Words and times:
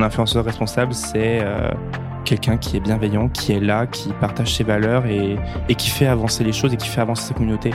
Un 0.00 0.04
influenceur 0.04 0.46
responsable, 0.46 0.94
c'est 0.94 1.42
quelqu'un 2.24 2.56
qui 2.56 2.78
est 2.78 2.80
bienveillant, 2.80 3.28
qui 3.28 3.52
est 3.52 3.60
là, 3.60 3.86
qui 3.86 4.08
partage 4.18 4.54
ses 4.54 4.64
valeurs 4.64 5.04
et, 5.04 5.36
et 5.68 5.74
qui 5.74 5.90
fait 5.90 6.06
avancer 6.06 6.42
les 6.42 6.54
choses 6.54 6.72
et 6.72 6.78
qui 6.78 6.88
fait 6.88 7.02
avancer 7.02 7.28
sa 7.28 7.34
communauté. 7.34 7.72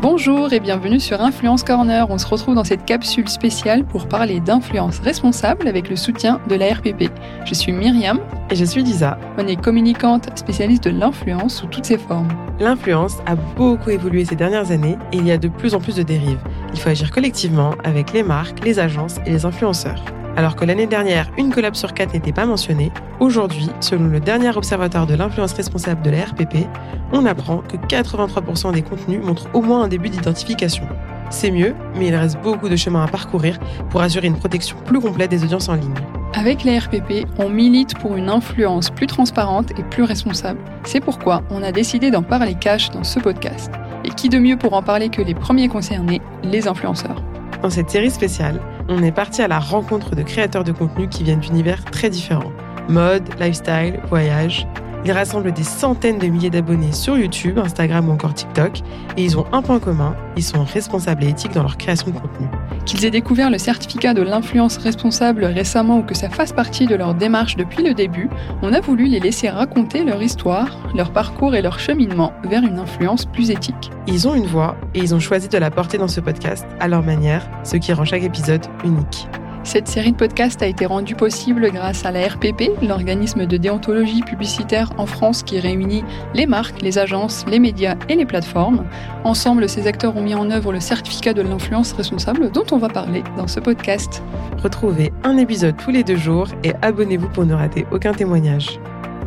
Bonjour 0.00 0.52
et 0.52 0.58
bienvenue 0.58 0.98
sur 0.98 1.20
Influence 1.20 1.62
Corner. 1.62 2.04
On 2.10 2.18
se 2.18 2.26
retrouve 2.26 2.56
dans 2.56 2.64
cette 2.64 2.84
capsule 2.84 3.28
spéciale 3.28 3.84
pour 3.84 4.08
parler 4.08 4.40
d'influence 4.40 4.98
responsable 4.98 5.68
avec 5.68 5.88
le 5.88 5.94
soutien 5.94 6.40
de 6.48 6.56
la 6.56 6.74
RPP. 6.74 7.12
Je 7.44 7.54
suis 7.54 7.70
Myriam. 7.70 8.18
Et 8.50 8.56
je 8.56 8.64
suis 8.64 8.82
Lisa. 8.82 9.18
On 9.38 9.46
est 9.46 9.60
communicante 9.60 10.36
spécialiste 10.36 10.84
de 10.84 10.90
l'influence 10.90 11.56
sous 11.60 11.66
toutes 11.66 11.84
ses 11.84 11.98
formes. 11.98 12.28
L'influence 12.58 13.18
a 13.26 13.36
beaucoup 13.36 13.90
évolué 13.90 14.24
ces 14.24 14.36
dernières 14.36 14.72
années 14.72 14.98
et 15.12 15.18
il 15.18 15.26
y 15.26 15.30
a 15.30 15.38
de 15.38 15.48
plus 15.48 15.74
en 15.74 15.80
plus 15.80 15.94
de 15.94 16.02
dérives. 16.02 16.40
Il 16.72 16.80
faut 16.80 16.88
agir 16.88 17.12
collectivement 17.12 17.70
avec 17.84 18.12
les 18.12 18.24
marques, 18.24 18.64
les 18.64 18.80
agences 18.80 19.18
et 19.26 19.30
les 19.30 19.44
influenceurs. 19.44 20.02
Alors 20.36 20.54
que 20.54 20.66
l'année 20.66 20.86
dernière, 20.86 21.30
une 21.38 21.50
collab 21.50 21.74
sur 21.74 21.94
quatre 21.94 22.12
n'était 22.12 22.32
pas 22.32 22.44
mentionnée, 22.44 22.92
aujourd'hui, 23.20 23.70
selon 23.80 24.08
le 24.08 24.20
dernier 24.20 24.54
observatoire 24.54 25.06
de 25.06 25.14
l'influence 25.14 25.54
responsable 25.54 26.02
de 26.02 26.10
la 26.10 26.26
RPP, 26.26 26.68
on 27.12 27.24
apprend 27.24 27.58
que 27.58 27.78
83% 27.78 28.72
des 28.72 28.82
contenus 28.82 29.24
montrent 29.24 29.48
au 29.54 29.62
moins 29.62 29.84
un 29.84 29.88
début 29.88 30.10
d'identification. 30.10 30.86
C'est 31.30 31.50
mieux, 31.50 31.74
mais 31.96 32.08
il 32.08 32.14
reste 32.14 32.38
beaucoup 32.42 32.68
de 32.68 32.76
chemin 32.76 33.02
à 33.02 33.08
parcourir 33.08 33.58
pour 33.88 34.02
assurer 34.02 34.26
une 34.26 34.36
protection 34.36 34.76
plus 34.84 35.00
complète 35.00 35.30
des 35.30 35.42
audiences 35.42 35.70
en 35.70 35.74
ligne. 35.74 35.94
Avec 36.34 36.64
la 36.64 36.80
RPP, 36.80 37.26
on 37.38 37.48
milite 37.48 37.98
pour 37.98 38.14
une 38.14 38.28
influence 38.28 38.90
plus 38.90 39.06
transparente 39.06 39.70
et 39.78 39.82
plus 39.84 40.02
responsable. 40.02 40.60
C'est 40.84 41.00
pourquoi 41.00 41.42
on 41.48 41.62
a 41.62 41.72
décidé 41.72 42.10
d'en 42.10 42.22
parler 42.22 42.54
cash 42.54 42.90
dans 42.90 43.04
ce 43.04 43.18
podcast. 43.18 43.72
Et 44.04 44.10
qui 44.10 44.28
de 44.28 44.38
mieux 44.38 44.58
pour 44.58 44.74
en 44.74 44.82
parler 44.82 45.08
que 45.08 45.22
les 45.22 45.34
premiers 45.34 45.68
concernés, 45.68 46.20
les 46.44 46.68
influenceurs? 46.68 47.22
Dans 47.62 47.70
cette 47.70 47.90
série 47.90 48.10
spéciale, 48.10 48.60
on 48.88 49.02
est 49.02 49.12
parti 49.12 49.42
à 49.42 49.48
la 49.48 49.58
rencontre 49.58 50.14
de 50.14 50.22
créateurs 50.22 50.64
de 50.64 50.72
contenu 50.72 51.08
qui 51.08 51.24
viennent 51.24 51.40
d'univers 51.40 51.84
très 51.84 52.10
différents. 52.10 52.52
Mode, 52.88 53.28
lifestyle, 53.40 54.00
voyage. 54.08 54.66
Ils 55.06 55.12
rassemblent 55.12 55.52
des 55.52 55.62
centaines 55.62 56.18
de 56.18 56.26
milliers 56.26 56.50
d'abonnés 56.50 56.90
sur 56.90 57.16
YouTube, 57.16 57.60
Instagram 57.60 58.08
ou 58.08 58.12
encore 58.12 58.34
TikTok 58.34 58.80
et 59.16 59.22
ils 59.22 59.38
ont 59.38 59.46
un 59.52 59.62
point 59.62 59.78
commun, 59.78 60.16
ils 60.36 60.42
sont 60.42 60.64
responsables 60.64 61.22
et 61.22 61.28
éthiques 61.28 61.52
dans 61.52 61.62
leur 61.62 61.76
création 61.76 62.10
de 62.10 62.18
contenu. 62.18 62.48
Qu'ils 62.86 63.04
aient 63.04 63.12
découvert 63.12 63.48
le 63.48 63.58
certificat 63.58 64.14
de 64.14 64.22
l'influence 64.22 64.78
responsable 64.78 65.44
récemment 65.44 65.98
ou 65.98 66.02
que 66.02 66.16
ça 66.16 66.28
fasse 66.28 66.52
partie 66.52 66.86
de 66.86 66.96
leur 66.96 67.14
démarche 67.14 67.54
depuis 67.54 67.84
le 67.84 67.94
début, 67.94 68.28
on 68.62 68.72
a 68.72 68.80
voulu 68.80 69.06
les 69.06 69.20
laisser 69.20 69.48
raconter 69.48 70.02
leur 70.02 70.20
histoire, 70.20 70.76
leur 70.92 71.12
parcours 71.12 71.54
et 71.54 71.62
leur 71.62 71.78
cheminement 71.78 72.32
vers 72.42 72.64
une 72.64 72.80
influence 72.80 73.26
plus 73.26 73.52
éthique. 73.52 73.92
Ils 74.08 74.26
ont 74.26 74.34
une 74.34 74.46
voix 74.46 74.74
et 74.94 74.98
ils 74.98 75.14
ont 75.14 75.20
choisi 75.20 75.48
de 75.48 75.58
la 75.58 75.70
porter 75.70 75.98
dans 75.98 76.08
ce 76.08 76.18
podcast 76.18 76.66
à 76.80 76.88
leur 76.88 77.04
manière, 77.04 77.48
ce 77.62 77.76
qui 77.76 77.92
rend 77.92 78.04
chaque 78.04 78.24
épisode 78.24 78.66
unique. 78.84 79.28
Cette 79.66 79.88
série 79.88 80.12
de 80.12 80.16
podcasts 80.16 80.62
a 80.62 80.66
été 80.68 80.86
rendue 80.86 81.16
possible 81.16 81.68
grâce 81.72 82.06
à 82.06 82.12
la 82.12 82.28
RPP, 82.28 82.70
l'organisme 82.82 83.46
de 83.46 83.56
déontologie 83.56 84.22
publicitaire 84.22 84.92
en 84.96 85.06
France 85.06 85.42
qui 85.42 85.58
réunit 85.58 86.04
les 86.34 86.46
marques, 86.46 86.82
les 86.82 86.98
agences, 86.98 87.44
les 87.48 87.58
médias 87.58 87.96
et 88.08 88.14
les 88.14 88.24
plateformes. 88.24 88.84
Ensemble, 89.24 89.68
ces 89.68 89.88
acteurs 89.88 90.16
ont 90.16 90.22
mis 90.22 90.36
en 90.36 90.52
œuvre 90.52 90.72
le 90.72 90.78
certificat 90.78 91.34
de 91.34 91.42
l'influence 91.42 91.92
responsable 91.94 92.52
dont 92.52 92.64
on 92.70 92.78
va 92.78 92.88
parler 92.88 93.24
dans 93.36 93.48
ce 93.48 93.58
podcast. 93.58 94.22
Retrouvez 94.62 95.12
un 95.24 95.36
épisode 95.36 95.76
tous 95.76 95.90
les 95.90 96.04
deux 96.04 96.16
jours 96.16 96.46
et 96.62 96.72
abonnez-vous 96.82 97.28
pour 97.30 97.44
ne 97.44 97.54
rater 97.54 97.86
aucun 97.90 98.12
témoignage. 98.12 98.78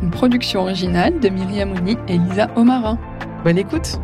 Une 0.02 0.10
production 0.10 0.62
originale 0.62 1.20
de 1.20 1.28
Myriam 1.28 1.72
Oni 1.72 1.98
et 2.08 2.16
Lisa 2.16 2.48
Omara. 2.56 2.96
Bonne 3.44 3.58
écoute 3.58 4.00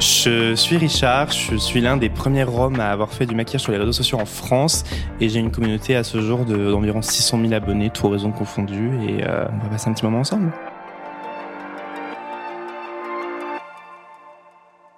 je 0.00 0.54
suis 0.54 0.76
Richard, 0.78 1.30
je 1.30 1.56
suis 1.56 1.80
l'un 1.80 1.96
des 1.96 2.08
premiers 2.08 2.44
Roms 2.44 2.80
à 2.80 2.90
avoir 2.90 3.12
fait 3.12 3.26
du 3.26 3.34
maquillage 3.34 3.62
sur 3.62 3.72
les 3.72 3.78
réseaux 3.78 3.92
sociaux 3.92 4.18
en 4.18 4.24
France 4.24 4.84
et 5.20 5.28
j'ai 5.28 5.40
une 5.40 5.50
communauté 5.50 5.94
à 5.94 6.04
ce 6.04 6.20
jour 6.20 6.44
d'environ 6.44 7.02
600 7.02 7.40
000 7.40 7.52
abonnés, 7.52 7.90
tout 7.90 8.08
raisons 8.08 8.32
confondues 8.32 8.92
et 9.06 9.24
euh, 9.24 9.44
on 9.52 9.64
va 9.64 9.70
passer 9.70 9.90
un 9.90 9.92
petit 9.92 10.04
moment 10.04 10.20
ensemble. 10.20 10.52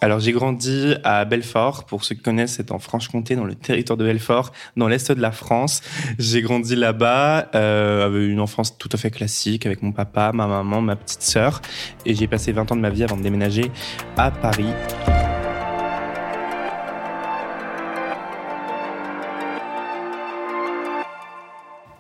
Alors 0.03 0.19
j'ai 0.19 0.33
grandi 0.33 0.95
à 1.05 1.25
Belfort, 1.25 1.85
pour 1.85 2.03
ceux 2.03 2.17
qui 2.17 2.23
connaissent, 2.23 2.55
c'est 2.55 2.73
en 2.73 2.81
Franche-Comté, 2.81 3.37
dans 3.37 3.45
le 3.45 3.55
territoire 3.55 3.97
de 3.97 4.05
Belfort, 4.05 4.51
dans 4.77 4.89
l'est 4.89 5.13
de 5.13 5.23
la 5.23 5.31
France. 5.31 5.81
J'ai 6.19 6.43
grandi 6.43 6.75
là-bas, 6.75 7.51
euh, 7.55 8.07
avec 8.07 8.29
une 8.29 8.41
enfance 8.41 8.77
tout 8.77 8.89
à 8.93 8.97
fait 8.97 9.13
classique, 9.13 9.65
avec 9.65 9.81
mon 9.81 9.93
papa, 9.93 10.33
ma 10.35 10.49
maman, 10.49 10.81
ma 10.81 10.97
petite 10.97 11.23
sœur, 11.23 11.63
et 12.05 12.17
j'ai 12.17 12.27
passé 12.27 12.51
20 12.51 12.73
ans 12.73 12.77
de 12.77 12.81
ma 12.81 12.91
vie 12.91 13.05
avant 13.05 13.17
de 13.17 13.23
déménager 13.23 13.71
à 14.17 14.33
Paris. 14.33 14.73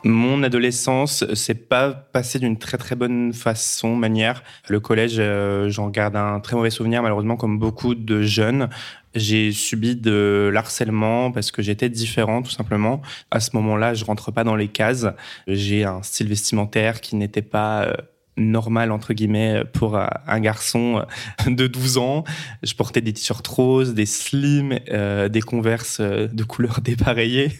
Mon 0.04 0.42
adolescence 0.42 1.24
s'est 1.34 1.54
pas 1.54 1.92
passée 1.92 2.40
d'une 2.40 2.58
très 2.58 2.76
très 2.76 2.96
bonne 2.96 3.32
façon, 3.32 3.94
manière. 3.94 4.42
Le 4.68 4.80
collège, 4.80 5.16
euh, 5.18 5.68
j'en 5.70 5.90
garde 5.90 6.16
un 6.16 6.40
très 6.40 6.56
mauvais 6.56 6.70
souvenir, 6.70 7.02
malheureusement, 7.02 7.36
comme 7.36 7.58
beaucoup 7.60 7.94
de 7.94 8.22
jeunes. 8.22 8.68
J'ai 9.14 9.52
subi 9.52 9.94
de 9.94 10.50
l'harcèlement 10.52 11.30
parce 11.30 11.52
que 11.52 11.62
j'étais 11.62 11.88
différent, 11.88 12.42
tout 12.42 12.50
simplement. 12.50 13.00
À 13.30 13.38
ce 13.38 13.50
moment-là, 13.54 13.94
je 13.94 14.04
rentre 14.04 14.32
pas 14.32 14.42
dans 14.42 14.56
les 14.56 14.68
cases. 14.68 15.06
J'ai 15.46 15.84
un 15.84 16.02
style 16.02 16.28
vestimentaire 16.28 17.00
qui 17.00 17.14
n'était 17.14 17.42
pas 17.42 17.84
euh, 17.84 17.92
normal 18.36 18.92
entre 18.92 19.12
guillemets 19.12 19.62
pour 19.72 19.96
un 19.96 20.40
garçon 20.40 21.04
de 21.46 21.66
12 21.66 21.98
ans. 21.98 22.24
Je 22.62 22.74
portais 22.74 23.00
des 23.00 23.12
t-shirts 23.12 23.46
roses, 23.46 23.94
des 23.94 24.06
slims, 24.06 24.78
euh, 24.90 25.28
des 25.28 25.42
converses 25.42 25.98
euh, 26.00 26.28
de 26.28 26.44
couleur 26.44 26.80
dépareillée 26.82 27.52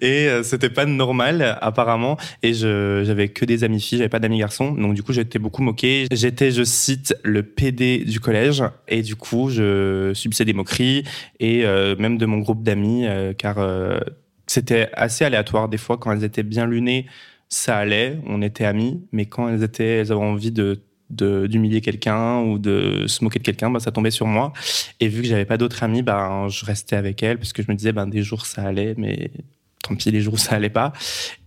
et 0.00 0.28
euh, 0.28 0.42
c'était 0.42 0.70
pas 0.70 0.86
normal 0.86 1.58
apparemment 1.60 2.16
et 2.42 2.54
je 2.54 3.02
j'avais 3.04 3.28
que 3.28 3.44
des 3.44 3.64
amis 3.64 3.80
filles, 3.80 3.98
j'avais 3.98 4.08
pas 4.08 4.18
d'amis 4.18 4.38
garçons. 4.38 4.72
Donc 4.72 4.94
du 4.94 5.02
coup, 5.02 5.12
j'étais 5.12 5.38
beaucoup 5.38 5.62
moqué. 5.62 6.06
J'étais 6.10 6.50
je 6.50 6.64
cite 6.64 7.14
le 7.22 7.42
PD 7.42 8.04
du 8.04 8.20
collège 8.20 8.64
et 8.88 9.02
du 9.02 9.16
coup, 9.16 9.50
je 9.50 10.12
subissais 10.14 10.44
des 10.44 10.52
moqueries 10.52 11.04
et 11.40 11.64
même 11.98 12.18
de 12.18 12.26
mon 12.26 12.38
groupe 12.38 12.62
d'amis 12.62 13.06
car 13.38 13.58
c'était 14.46 14.90
assez 14.94 15.24
aléatoire 15.24 15.68
des 15.68 15.78
fois 15.78 15.96
quand 15.98 16.12
elles 16.12 16.24
étaient 16.24 16.42
bien 16.42 16.66
lunées 16.66 17.06
ça 17.48 17.78
allait, 17.78 18.18
on 18.26 18.42
était 18.42 18.64
amis, 18.64 19.06
mais 19.12 19.26
quand 19.26 19.48
elles 19.48 19.62
étaient, 19.62 19.98
elles 19.98 20.12
avaient 20.12 20.20
envie 20.20 20.52
de 20.52 20.82
d'humilier 21.10 21.80
quelqu'un 21.80 22.40
ou 22.40 22.58
de 22.58 23.04
se 23.06 23.22
moquer 23.22 23.38
de 23.38 23.44
quelqu'un, 23.44 23.70
bah, 23.70 23.78
ça 23.78 23.92
tombait 23.92 24.10
sur 24.10 24.26
moi. 24.26 24.52
Et 24.98 25.06
vu 25.06 25.22
que 25.22 25.28
j'avais 25.28 25.44
pas 25.44 25.58
d'autres 25.58 25.82
amis, 25.84 26.02
bah, 26.02 26.46
je 26.48 26.64
restais 26.64 26.96
avec 26.96 27.22
elles 27.22 27.38
parce 27.38 27.52
que 27.52 27.62
je 27.62 27.70
me 27.70 27.76
disais, 27.76 27.92
ben, 27.92 28.06
des 28.06 28.22
jours 28.22 28.46
ça 28.46 28.62
allait, 28.62 28.94
mais 28.96 29.30
tant 29.82 29.94
pis, 29.94 30.10
les 30.10 30.20
jours 30.20 30.34
où 30.34 30.38
ça 30.38 30.56
allait 30.56 30.70
pas. 30.70 30.92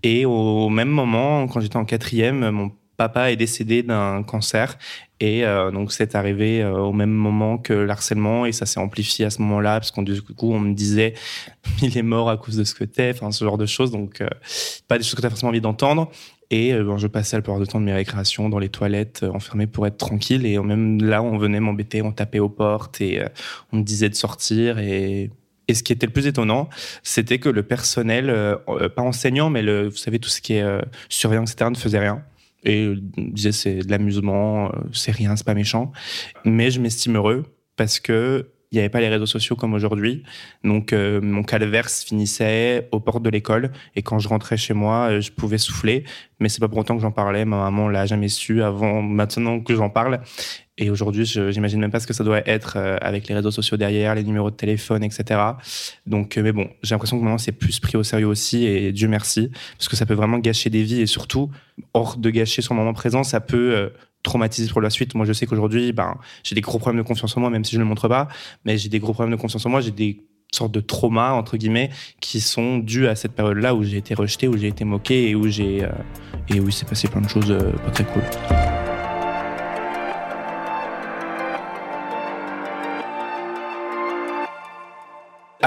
Et 0.03 0.25
au 0.25 0.69
même 0.69 0.90
moment, 0.90 1.47
quand 1.47 1.59
j'étais 1.59 1.75
en 1.78 1.86
quatrième, 1.86 2.50
mon 2.52 2.72
papa 2.97 3.31
est 3.31 3.35
décédé 3.35 3.84
d'un 3.84 4.24
cancer 4.24 4.78
et 5.19 5.46
euh, 5.46 5.72
donc 5.72 5.91
c'est 5.91 6.16
arrivé 6.16 6.62
euh, 6.62 6.78
au 6.78 6.94
même 6.94 7.12
moment 7.12 7.58
que 7.58 7.74
l'harcèlement 7.74 8.46
et 8.46 8.52
ça 8.52 8.66
s'est 8.66 8.80
amplifié 8.80 9.25
à 9.25 9.30
ce 9.30 9.41
moment-là 9.41 9.80
parce 9.80 9.91
qu'on 9.91 10.03
du 10.03 10.22
coup 10.22 10.52
on 10.52 10.59
me 10.59 10.74
disait 10.74 11.13
il 11.81 11.97
est 11.97 12.03
mort 12.03 12.30
à 12.30 12.38
cause 12.38 12.57
de 12.57 12.63
ce 12.63 12.75
que 12.75 12.84
t'es, 12.84 13.13
ce 13.13 13.46
genre 13.46 13.57
de 13.57 13.66
choses 13.66 13.91
donc 13.91 14.22
euh, 14.22 14.28
pas 14.88 14.97
des 14.97 15.03
choses 15.03 15.16
que 15.16 15.22
t'as 15.22 15.30
forcément 15.30 15.50
envie 15.50 15.62
d'entendre. 15.62 16.12
Et 16.50 16.74
bon, 16.74 16.97
je 16.97 17.07
passais 17.07 17.36
la 17.36 17.41
plupart 17.41 17.59
du 17.59 17.68
temps 17.68 17.81
de 17.81 17.84
mes 17.84 17.91
récréations 17.91 18.47
dans 18.47 18.57
les 18.57 18.69
toilettes, 18.69 19.25
enfermé 19.34 19.68
pour 19.68 19.86
être 19.86 19.97
tranquille. 19.97 20.46
Et 20.46 20.57
même 20.57 21.03
là, 21.03 21.22
on 21.22 21.38
venait 21.38 21.59
m'embêter, 21.59 22.02
on 22.02 22.13
tapait 22.13 22.40
aux 22.40 22.47
portes 22.47 23.02
et 23.02 23.22
on 23.74 23.80
me 23.80 23.84
disait 23.84 24.07
de 24.07 24.16
sortir. 24.16 24.80
Et, 24.80 25.30
et 25.68 25.74
ce 25.74 25.84
qui 25.84 25.91
était 25.91 26.06
le 26.06 26.13
plus 26.13 26.25
étonnant, 26.25 26.69
c'était 27.03 27.38
que 27.40 27.50
le 27.50 27.63
personnel, 27.63 28.57
pas 28.96 29.02
enseignant, 29.02 29.50
mais 29.50 29.62
le, 29.62 29.90
vous 29.90 29.97
savez, 29.97 30.19
tout 30.19 30.30
ce 30.30 30.40
qui 30.40 30.53
est 30.53 30.66
surveillant, 31.09 31.44
etc., 31.44 31.69
ne 31.69 31.75
faisait 31.75 32.00
rien 32.00 32.24
et 32.67 32.94
disait 33.17 33.51
c'est 33.51 33.79
de 33.79 33.89
l'amusement, 33.89 34.67
euh, 34.67 34.79
c'est 34.91 35.11
rien, 35.11 35.35
c'est 35.35 35.45
pas 35.45 35.53
méchant. 35.53 35.91
Mais 36.45 36.69
je 36.69 36.79
m'estime 36.79 37.16
heureux 37.16 37.45
parce 37.78 38.00
que 38.00 38.50
il 38.72 38.75
n'y 38.75 38.80
avait 38.80 38.90
pas 38.90 39.00
les 39.00 39.08
réseaux 39.08 39.25
sociaux 39.25 39.56
comme 39.56 39.74
aujourd'hui. 39.74 40.24
Donc, 40.64 40.92
euh, 40.92 41.22
mon 41.22 41.44
calvaire 41.44 41.90
finissait 41.90 42.90
aux 42.92 43.00
portes 43.00 43.24
de 43.24 43.30
l'école. 43.30 43.72
Et 43.96 44.02
quand 44.02 44.19
je 44.19 44.28
rentrais 44.28 44.58
chez 44.58 44.74
moi, 44.74 45.10
euh, 45.10 45.22
je 45.22 45.31
pouvais 45.31 45.58
souffler. 45.58 46.04
Mais 46.42 46.50
c'est 46.50 46.60
pas 46.60 46.68
pour 46.68 46.80
autant 46.80 46.96
que 46.96 47.02
j'en 47.02 47.12
parlais. 47.12 47.46
Ma 47.46 47.58
maman 47.58 47.88
l'a 47.88 48.06
jamais 48.06 48.28
su 48.28 48.62
avant, 48.62 49.02
maintenant 49.02 49.62
que 49.62 49.74
j'en 49.74 49.90
parle. 49.90 50.19
Et 50.78 50.90
aujourd'hui, 50.90 51.25
j'imagine 51.25 51.80
même 51.80 51.92
pas 51.92 52.02
ce 52.02 52.08
que 52.08 52.14
ça 52.14 52.25
doit 52.25 52.48
être 52.48 52.74
euh, 52.75 52.98
avec 53.00 53.30
les 53.30 53.36
réseaux 53.36 53.52
sociaux 53.52 53.78
derrière, 53.78 54.14
les 54.16 54.24
numéros 54.24 54.52
de 54.52 54.56
téléphone, 54.56 55.02
etc. 55.02 55.40
Donc, 56.06 56.38
mais 56.38 56.52
bon, 56.52 56.69
j'ai 56.84 56.94
l'impression 56.94 57.18
que 57.18 57.24
maintenant 57.24 57.40
c'est 57.40 57.54
plus 57.54 57.80
pris 57.80 57.98
au 57.98 58.04
sérieux 58.04 58.28
aussi. 58.28 58.66
Et 58.66 58.92
Dieu 58.92 59.08
merci, 59.08 59.50
parce 59.78 59.88
que 59.88 59.96
ça 59.96 60.06
peut 60.06 60.14
vraiment 60.14 60.40
gâcher 60.40 60.69
des 60.69 60.84
vies. 60.84 61.02
Et 61.02 61.08
surtout, 61.08 61.50
hors 61.94 62.18
de 62.18 62.30
gâcher 62.30 62.62
son 62.62 62.75
moment 62.75 62.94
présent, 62.94 63.24
ça 63.24 63.40
peut 63.40 63.92
traumatisé 64.24 64.69
pour 64.69 64.81
la 64.81 64.90
suite. 64.90 65.16
Moi, 65.16 65.25
je 65.25 65.34
sais 65.34 65.46
qu'aujourd'hui, 65.46 65.92
ben, 65.94 66.18
j'ai 66.44 66.56
des 66.56 66.62
gros 66.62 66.80
problèmes 66.80 67.02
de 67.02 67.08
confiance 67.08 67.36
en 67.38 67.42
moi, 67.42 67.50
même 67.50 67.64
si 67.64 67.72
je 67.72 67.78
ne 67.78 67.84
le 67.84 67.90
montre 67.90 68.08
pas, 68.08 68.28
mais 68.66 68.78
j'ai 68.78 68.90
des 68.90 69.00
gros 69.00 69.14
problèmes 69.14 69.36
de 69.36 69.42
confiance 69.42 69.66
en 69.66 69.69
moi. 69.69 69.81
J'ai 69.81 69.92
des 69.92 70.24
sortes 70.52 70.72
de 70.72 70.80
traumas, 70.80 71.34
entre 71.34 71.58
guillemets, 71.58 71.90
qui 72.19 72.40
sont 72.40 72.78
dus 72.78 73.08
à 73.08 73.16
cette 73.16 73.34
période-là 73.34 73.75
où 73.75 73.84
j'ai 73.84 73.98
été 73.98 74.14
rejeté, 74.14 74.48
où 74.48 74.58
j'ai 74.58 74.68
été 74.68 74.86
moqué 74.86 75.30
et 75.30 75.36
où 75.36 75.48
j'ai, 75.48 75.84
euh, 75.84 75.90
et 76.50 76.60
où 76.60 76.68
il 76.68 76.74
s'est 76.74 76.86
passé 76.86 77.08
plein 77.08 77.22
de 77.22 77.30
choses 77.30 77.52
euh, 77.52 77.72
pas 77.72 77.92
très 77.92 78.06
cool. 78.06 78.24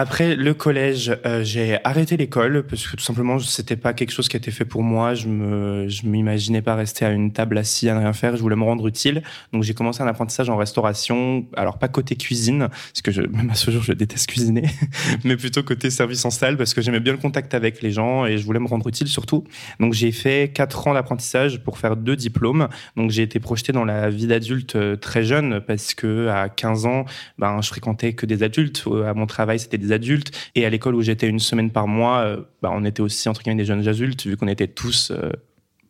Après 0.03 0.35
le 0.35 0.55
collège, 0.55 1.15
euh, 1.27 1.45
j'ai 1.45 1.77
arrêté 1.85 2.17
l'école 2.17 2.63
parce 2.63 2.89
que 2.89 2.97
tout 2.97 3.03
simplement 3.03 3.39
c'était 3.39 3.77
pas 3.77 3.93
quelque 3.93 4.13
chose 4.13 4.31
qui 4.31 4.37
était 4.39 4.51
fait 4.51 4.65
pour 4.65 4.83
moi. 4.83 5.13
Je 5.13 5.29
me, 5.29 5.89
je 5.89 6.07
m'imaginais 6.07 6.63
pas 6.63 6.75
rester 6.75 7.05
à 7.05 7.11
une 7.11 7.35
table 7.35 7.59
assis 7.59 7.87
à 7.91 7.95
ne 7.95 7.99
rien 7.99 8.15
faire. 8.15 8.35
Je 8.35 8.41
voulais 8.41 8.57
me 8.57 8.65
rendre 8.65 8.87
utile, 8.87 9.23
donc 9.53 9.63
j'ai 9.63 9.75
commencé 9.75 10.03
un 10.03 10.07
apprentissage 10.07 10.49
en 10.49 10.57
restauration. 10.57 11.45
Alors 11.55 11.77
pas 11.77 11.89
côté 11.89 12.17
cuisine, 12.17 12.69
parce 12.71 13.03
que 13.03 13.27
même 13.27 13.51
à 13.51 13.55
ce 13.55 13.71
jour 13.71 13.83
je 13.83 13.93
déteste 13.93 14.31
cuisiner, 14.31 14.65
mais 15.25 15.37
plutôt 15.37 15.63
côté 15.63 15.91
service 15.91 16.25
en 16.25 16.31
salle 16.31 16.57
parce 16.57 16.73
que 16.73 16.81
j'aimais 16.81 17.01
bien 17.01 17.13
le 17.13 17.19
contact 17.19 17.53
avec 17.53 17.83
les 17.83 17.91
gens 17.91 18.25
et 18.25 18.39
je 18.39 18.47
voulais 18.47 18.59
me 18.59 18.69
rendre 18.69 18.89
utile 18.89 19.07
surtout. 19.07 19.45
Donc 19.81 19.93
j'ai 19.93 20.13
fait 20.13 20.51
quatre 20.51 20.87
ans 20.87 20.95
d'apprentissage 20.95 21.63
pour 21.63 21.77
faire 21.77 21.97
deux 21.97 22.17
diplômes. 22.17 22.69
Donc 22.97 23.11
j'ai 23.11 23.23
été 23.23 23.39
projeté 23.39 23.73
dans 23.73 23.85
la 23.85 24.09
vie 24.09 24.27
d'adulte 24.27 24.77
euh, 24.77 24.97
très 24.97 25.25
jeune 25.25 25.61
parce 25.61 25.93
que 25.93 26.29
à 26.29 26.49
15 26.49 26.87
ans, 26.87 27.05
ben 27.37 27.61
je 27.61 27.69
fréquentais 27.69 28.15
que 28.15 28.25
des 28.25 28.43
adultes. 28.43 28.85
À 29.07 29.13
mon 29.13 29.27
travail 29.27 29.59
c'était 29.59 29.77
des 29.77 29.90
adultes. 29.93 30.31
Et 30.55 30.65
à 30.65 30.71
l'école 30.71 30.95
où 30.95 31.03
j'étais 31.03 31.29
une 31.29 31.39
semaine 31.39 31.71
par 31.71 31.87
mois, 31.87 32.19
euh, 32.21 32.43
bah, 32.63 32.71
on 32.73 32.85
était 32.85 33.03
aussi 33.03 33.29
entre 33.29 33.43
guillemets 33.43 33.63
des 33.63 33.67
jeunes 33.67 33.87
adultes, 33.87 34.27
vu 34.27 34.37
qu'on 34.37 34.49
était 34.49 34.69
tous 34.69 35.11
euh, 35.11 35.31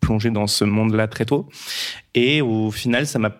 plongés 0.01 0.31
dans 0.31 0.47
ce 0.47 0.65
monde-là 0.65 1.09
très 1.09 1.25
tôt. 1.25 1.49
Et 2.15 2.41
au 2.43 2.71
final, 2.71 3.07
ça 3.07 3.19
m'a 3.19 3.33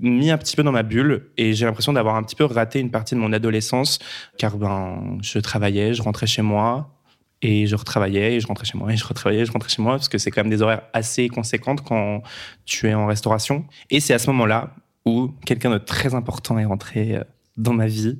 mis 0.00 0.30
un 0.30 0.38
petit 0.38 0.56
peu 0.56 0.62
dans 0.62 0.72
ma 0.72 0.82
bulle 0.82 1.30
et 1.36 1.52
j'ai 1.52 1.66
l'impression 1.66 1.92
d'avoir 1.92 2.16
un 2.16 2.22
petit 2.22 2.36
peu 2.36 2.44
raté 2.44 2.80
une 2.80 2.90
partie 2.90 3.14
de 3.14 3.20
mon 3.20 3.32
adolescence 3.32 3.98
car 4.38 4.56
ben 4.56 5.18
je 5.22 5.38
travaillais, 5.38 5.92
je 5.92 6.02
rentrais 6.02 6.26
chez 6.26 6.40
moi 6.40 6.98
et 7.42 7.66
je 7.66 7.76
retravaillais 7.76 8.36
et 8.36 8.40
je 8.40 8.46
rentrais 8.46 8.64
chez 8.64 8.78
moi 8.78 8.90
et 8.90 8.96
je 8.96 9.04
retravaillais, 9.04 9.44
je 9.44 9.52
rentrais 9.52 9.68
chez 9.68 9.82
moi 9.82 9.96
parce 9.96 10.08
que 10.08 10.16
c'est 10.16 10.30
quand 10.30 10.42
même 10.42 10.50
des 10.50 10.62
horaires 10.62 10.82
assez 10.94 11.28
conséquentes 11.28 11.82
quand 11.82 12.22
tu 12.64 12.88
es 12.88 12.94
en 12.94 13.06
restauration 13.06 13.66
et 13.90 14.00
c'est 14.00 14.14
à 14.14 14.18
ce 14.18 14.28
moment-là 14.30 14.74
où 15.04 15.28
quelqu'un 15.44 15.70
de 15.70 15.78
très 15.78 16.14
important 16.14 16.58
est 16.58 16.64
rentré 16.64 17.16
euh, 17.16 17.24
dans 17.56 17.74
ma 17.74 17.86
vie, 17.86 18.18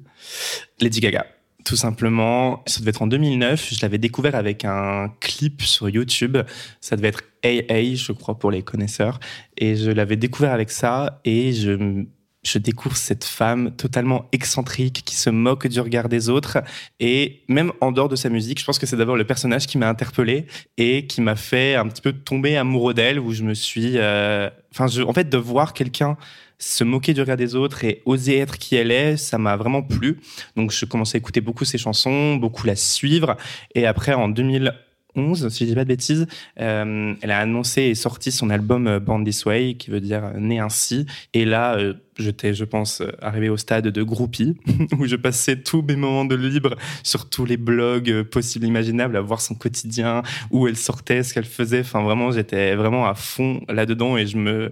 Lady 0.81 1.00
Gaga. 1.00 1.27
Tout 1.64 1.76
simplement, 1.76 2.62
ça 2.67 2.81
devait 2.81 2.91
être 2.91 3.03
en 3.03 3.06
2009. 3.06 3.75
Je 3.75 3.81
l'avais 3.82 3.99
découvert 3.99 4.35
avec 4.35 4.64
un 4.64 5.12
clip 5.20 5.62
sur 5.62 5.88
YouTube. 5.88 6.38
Ça 6.81 6.97
devait 6.97 7.09
être 7.09 7.23
AA, 7.44 7.94
je 7.94 8.12
crois, 8.12 8.38
pour 8.38 8.50
les 8.50 8.62
connaisseurs. 8.62 9.20
Et 9.56 9.76
je 9.76 9.91
l'avais 9.91 10.17
découvert 10.17 10.53
avec 10.53 10.70
ça. 10.70 11.20
Et 11.25 11.53
je, 11.53 12.05
je 12.43 12.59
découvre 12.59 12.97
cette 12.97 13.25
femme 13.25 13.70
totalement 13.76 14.26
excentrique 14.32 15.03
qui 15.05 15.14
se 15.14 15.31
moque 15.31 15.67
du 15.69 15.81
regard 15.81 16.09
des 16.09 16.29
autres. 16.29 16.59
Et 16.99 17.43
même 17.49 17.73
en 17.81 17.93
dehors 17.93 18.08
de 18.08 18.17
sa 18.17 18.29
musique, 18.29 18.58
je 18.58 18.65
pense 18.65 18.79
que 18.79 18.87
c'est 18.87 18.97
d'abord 18.97 19.17
le 19.17 19.26
personnage 19.26 19.67
qui 19.67 19.79
m'a 19.79 19.88
interpellé 19.88 20.47
et 20.76 21.06
qui 21.06 21.20
m'a 21.20 21.37
fait 21.37 21.76
un 21.76 21.87
petit 21.87 22.03
peu 22.03 22.12
tomber 22.12 22.56
amoureux 22.56 22.94
d'elle, 22.94 23.20
où 23.20 23.32
je 23.32 23.44
me 23.44 23.55
suis... 23.55 23.93
Euh... 23.97 24.50
Enfin, 24.73 24.87
en 25.03 25.12
fait, 25.12 25.29
de 25.29 25.38
voir 25.38 25.75
quelqu'un 25.75 26.17
se 26.62 26.85
moquer 26.85 27.12
du 27.12 27.20
regard 27.20 27.37
des 27.37 27.56
autres 27.56 27.85
et 27.85 28.03
oser 28.06 28.38
être 28.38 28.56
qui 28.56 28.76
elle 28.76 28.93
est, 28.93 29.17
ça 29.17 29.37
m'a 29.37 29.56
vraiment 29.56 29.82
plu. 29.82 30.20
Donc 30.56 30.70
je 30.70 30.85
commençais 30.85 31.17
à 31.17 31.19
écouter 31.19 31.41
beaucoup 31.41 31.64
ses 31.64 31.79
chansons, 31.79 32.37
beaucoup 32.37 32.67
la 32.67 32.76
suivre. 32.76 33.37
Et 33.75 33.85
après, 33.85 34.14
en 34.14 34.29
2011, 34.29 35.49
si 35.49 35.64
je 35.64 35.70
dis 35.70 35.75
pas 35.75 35.82
de 35.82 35.88
bêtises, 35.88 36.29
euh, 36.61 37.14
elle 37.20 37.31
a 37.32 37.41
annoncé 37.41 37.82
et 37.82 37.94
sorti 37.97 38.31
son 38.31 38.49
album 38.49 38.87
euh, 38.87 39.00
Born 39.00 39.25
This 39.25 39.44
Way, 39.44 39.75
qui 39.75 39.91
veut 39.91 40.00
dire 40.00 40.25
euh, 40.25 40.38
Né 40.38 40.61
ainsi. 40.61 41.05
Et 41.35 41.44
là, 41.44 41.79
j'étais, 42.17 42.55
je 42.55 42.65
pense, 42.65 43.03
arrivé 43.20 43.49
au 43.49 43.56
stade 43.56 43.88
de 43.88 44.03
groupie, 44.05 44.56
où 45.00 45.06
je 45.06 45.17
passais 45.17 45.56
tous 45.56 45.82
mes 45.82 45.97
moments 45.97 46.25
de 46.25 46.37
libre 46.37 46.76
sur 47.03 47.29
tous 47.29 47.44
les 47.44 47.56
blogs 47.56 48.23
possibles, 48.23 48.67
imaginables, 48.67 49.17
à 49.17 49.20
voir 49.20 49.41
son 49.41 49.56
quotidien, 49.56 50.23
où 50.53 50.69
elle 50.69 50.76
sortait, 50.76 51.25
ce 51.25 51.35
qu'elle 51.35 51.44
faisait. 51.44 51.81
Enfin, 51.81 52.05
vraiment, 52.05 52.31
j'étais 52.31 52.76
vraiment 52.76 53.08
à 53.08 53.15
fond 53.15 53.62
là-dedans 53.69 54.17
et 54.17 54.29
je 54.29 54.37
me, 54.37 54.70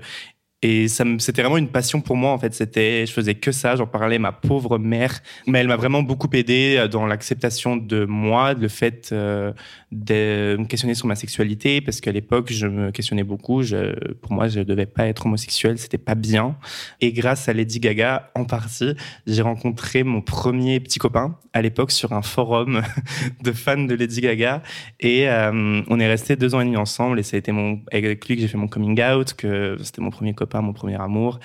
et 0.63 0.89
c'était 0.89 1.41
vraiment 1.41 1.57
une 1.57 1.69
passion 1.69 2.03
pour 2.03 2.17
moi 2.17 2.33
en 2.33 2.39
fait. 2.39 2.53
C'était, 2.55 3.07
je 3.07 3.13
faisais 3.13 3.35
que 3.35 3.51
ça, 3.51 3.77
j'en 3.77 3.87
parlais 3.87 4.19
ma 4.19 4.33
pauvre 4.33 4.79
mère, 4.79 5.21
mais 5.47 5.61
elle 5.61 5.69
m'a 5.69 5.77
vraiment 5.77 6.03
beaucoup 6.03 6.29
aidé 6.35 6.77
euh, 6.79 6.87
dans 6.87 7.07
l'acceptation 7.07 7.77
de 7.77 8.05
moi, 8.05 8.53
le 8.53 8.69
fait 8.69 9.09
euh, 9.13 9.53
de 9.93 10.57
me 10.59 10.67
questionner 10.67 10.95
sur 10.95 11.07
ma 11.07 11.17
sexualité, 11.17 11.81
parce 11.81 12.01
qu'à 12.01 12.13
l'époque 12.13 12.53
je 12.53 12.67
me 12.67 12.91
questionnais 12.91 13.25
beaucoup. 13.25 13.63
Je, 13.63 14.13
pour 14.15 14.33
moi, 14.33 14.49
je 14.49 14.61
devais 14.61 14.87
pas 14.87 15.07
être 15.07 15.27
homosexuel, 15.27 15.79
c'était 15.79 15.99
pas 15.99 16.15
bien. 16.15 16.57
Et 17.01 17.13
grâce 17.13 17.49
à 17.49 17.53
Lady 17.53 17.81
Gaga, 17.81 18.31
en 18.35 18.45
partie, 18.45 18.95
j'ai 19.27 19.43
rencontré 19.43 20.05
mon 20.05 20.21
premier 20.21 20.81
petit 20.81 20.99
copain 20.99 21.37
à 21.53 21.63
l'époque 21.63 21.91
sur 21.91 22.13
un 22.13 22.23
forum 22.23 22.83
de 23.43 23.53
fans 23.53 23.85
de 23.85 23.95
Lady 23.95 24.21
Gaga, 24.21 24.63
et 25.01 25.29
euh, 25.29 25.83
on 25.89 25.99
est 25.99 26.09
resté 26.09 26.37
deux 26.37 26.55
ans 26.55 26.61
et 26.61 26.65
demi 26.65 26.77
ensemble. 26.77 27.19
Et 27.19 27.23
ça 27.23 27.37
mon 27.49 27.81
avec 27.91 28.27
lui 28.29 28.37
que 28.37 28.43
j'ai 28.43 28.49
fait 28.49 28.59
mon 28.59 28.69
coming 28.69 29.01
out, 29.03 29.35
que 29.35 29.77
c'était 29.83 30.01
mon 30.01 30.11
premier 30.11 30.35
copain 30.35 30.61
mon 30.61 30.73
premier 30.73 31.01
amour, 31.01 31.41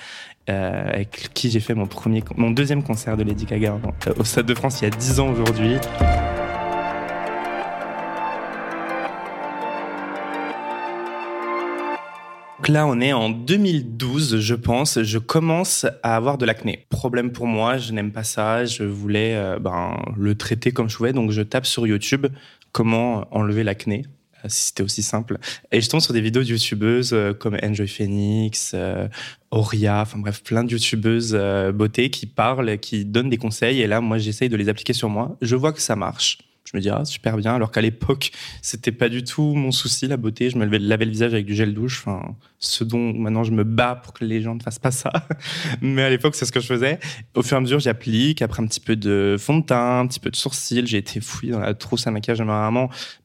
euh, 0.48 0.92
avec 0.92 1.30
qui 1.34 1.50
j'ai 1.50 1.60
fait 1.60 1.74
mon, 1.74 1.86
premier, 1.86 2.22
mon 2.36 2.50
deuxième 2.50 2.82
concert 2.82 3.16
de 3.16 3.24
Lady 3.24 3.46
Gaga 3.46 3.78
euh, 4.06 4.12
au 4.16 4.24
Stade 4.24 4.46
de 4.46 4.54
France 4.54 4.80
il 4.80 4.84
y 4.84 4.86
a 4.86 4.90
10 4.90 5.20
ans 5.20 5.30
aujourd'hui. 5.30 5.76
Donc 12.66 12.74
là, 12.74 12.84
on 12.88 13.00
est 13.00 13.12
en 13.12 13.30
2012, 13.30 14.40
je 14.40 14.54
pense. 14.56 15.00
Je 15.00 15.18
commence 15.18 15.86
à 16.02 16.16
avoir 16.16 16.36
de 16.36 16.44
l'acné. 16.44 16.84
Problème 16.88 17.30
pour 17.30 17.46
moi, 17.46 17.78
je 17.78 17.92
n'aime 17.92 18.10
pas 18.10 18.24
ça. 18.24 18.64
Je 18.64 18.82
voulais 18.82 19.36
euh, 19.36 19.60
ben, 19.60 19.96
le 20.16 20.34
traiter 20.34 20.72
comme 20.72 20.90
je 20.90 20.96
pouvais. 20.96 21.12
Donc 21.12 21.30
je 21.30 21.42
tape 21.42 21.64
sur 21.64 21.86
YouTube 21.86 22.26
comment 22.72 23.28
enlever 23.30 23.62
l'acné 23.62 24.02
si 24.48 24.66
c'était 24.66 24.82
aussi 24.82 25.02
simple. 25.02 25.38
Et 25.70 25.80
je 25.80 25.88
tombe 25.88 26.00
sur 26.00 26.12
des 26.12 26.20
vidéos 26.20 26.42
de 26.42 26.48
youtubeuses 26.48 27.12
euh, 27.12 27.32
comme 27.32 27.56
Enjoy 27.62 27.86
Phoenix, 27.86 28.72
euh, 28.74 29.06
Oria, 29.52 30.00
enfin 30.00 30.18
bref, 30.18 30.42
plein 30.42 30.64
de 30.64 30.72
youtubeuses 30.72 31.36
euh, 31.38 31.70
beauté 31.70 32.10
qui 32.10 32.26
parlent, 32.26 32.78
qui 32.78 33.04
donnent 33.04 33.30
des 33.30 33.38
conseils. 33.38 33.80
Et 33.80 33.86
là, 33.86 34.00
moi, 34.00 34.18
j'essaye 34.18 34.48
de 34.48 34.56
les 34.56 34.68
appliquer 34.68 34.92
sur 34.92 35.08
moi. 35.08 35.36
Je 35.40 35.54
vois 35.54 35.72
que 35.72 35.80
ça 35.80 35.94
marche 35.94 36.38
je 36.66 36.76
me 36.76 36.82
dis 36.82 36.90
ah 36.90 37.04
super 37.04 37.36
bien 37.36 37.54
alors 37.54 37.70
qu'à 37.70 37.80
l'époque 37.80 38.32
c'était 38.60 38.92
pas 38.92 39.08
du 39.08 39.22
tout 39.22 39.54
mon 39.54 39.70
souci 39.70 40.08
la 40.08 40.16
beauté. 40.16 40.50
Je 40.50 40.58
me 40.58 40.64
lavais 40.64 41.04
le 41.04 41.10
visage 41.10 41.32
avec 41.32 41.46
du 41.46 41.54
gel 41.54 41.72
douche 41.74 42.04
enfin 42.04 42.36
ce 42.58 42.84
dont 42.84 43.12
maintenant 43.12 43.44
je 43.44 43.52
me 43.52 43.64
bats 43.64 44.00
pour 44.02 44.12
que 44.12 44.24
les 44.24 44.40
gens 44.40 44.54
ne 44.54 44.60
fassent 44.60 44.78
pas 44.78 44.90
ça. 44.90 45.12
Mais 45.80 46.02
à 46.02 46.10
l'époque 46.10 46.34
c'est 46.34 46.44
ce 46.44 46.52
que 46.52 46.60
je 46.60 46.66
faisais. 46.66 46.98
Au 47.34 47.42
fur 47.42 47.56
et 47.56 47.58
à 47.58 47.60
mesure 47.60 47.78
j'applique 47.78 48.42
après 48.42 48.62
un 48.62 48.66
petit 48.66 48.80
peu 48.80 48.96
de 48.96 49.36
fond 49.38 49.58
de 49.58 49.64
teint 49.64 50.00
un 50.00 50.06
petit 50.06 50.20
peu 50.20 50.30
de 50.30 50.36
sourcils 50.36 50.86
j'ai 50.86 50.98
été 50.98 51.20
fouillé 51.20 51.52
dans 51.52 51.60
la 51.60 51.74
trousse 51.74 52.06
à 52.06 52.10
maquillage 52.10 52.38
de 52.38 52.44
ma 52.44 52.70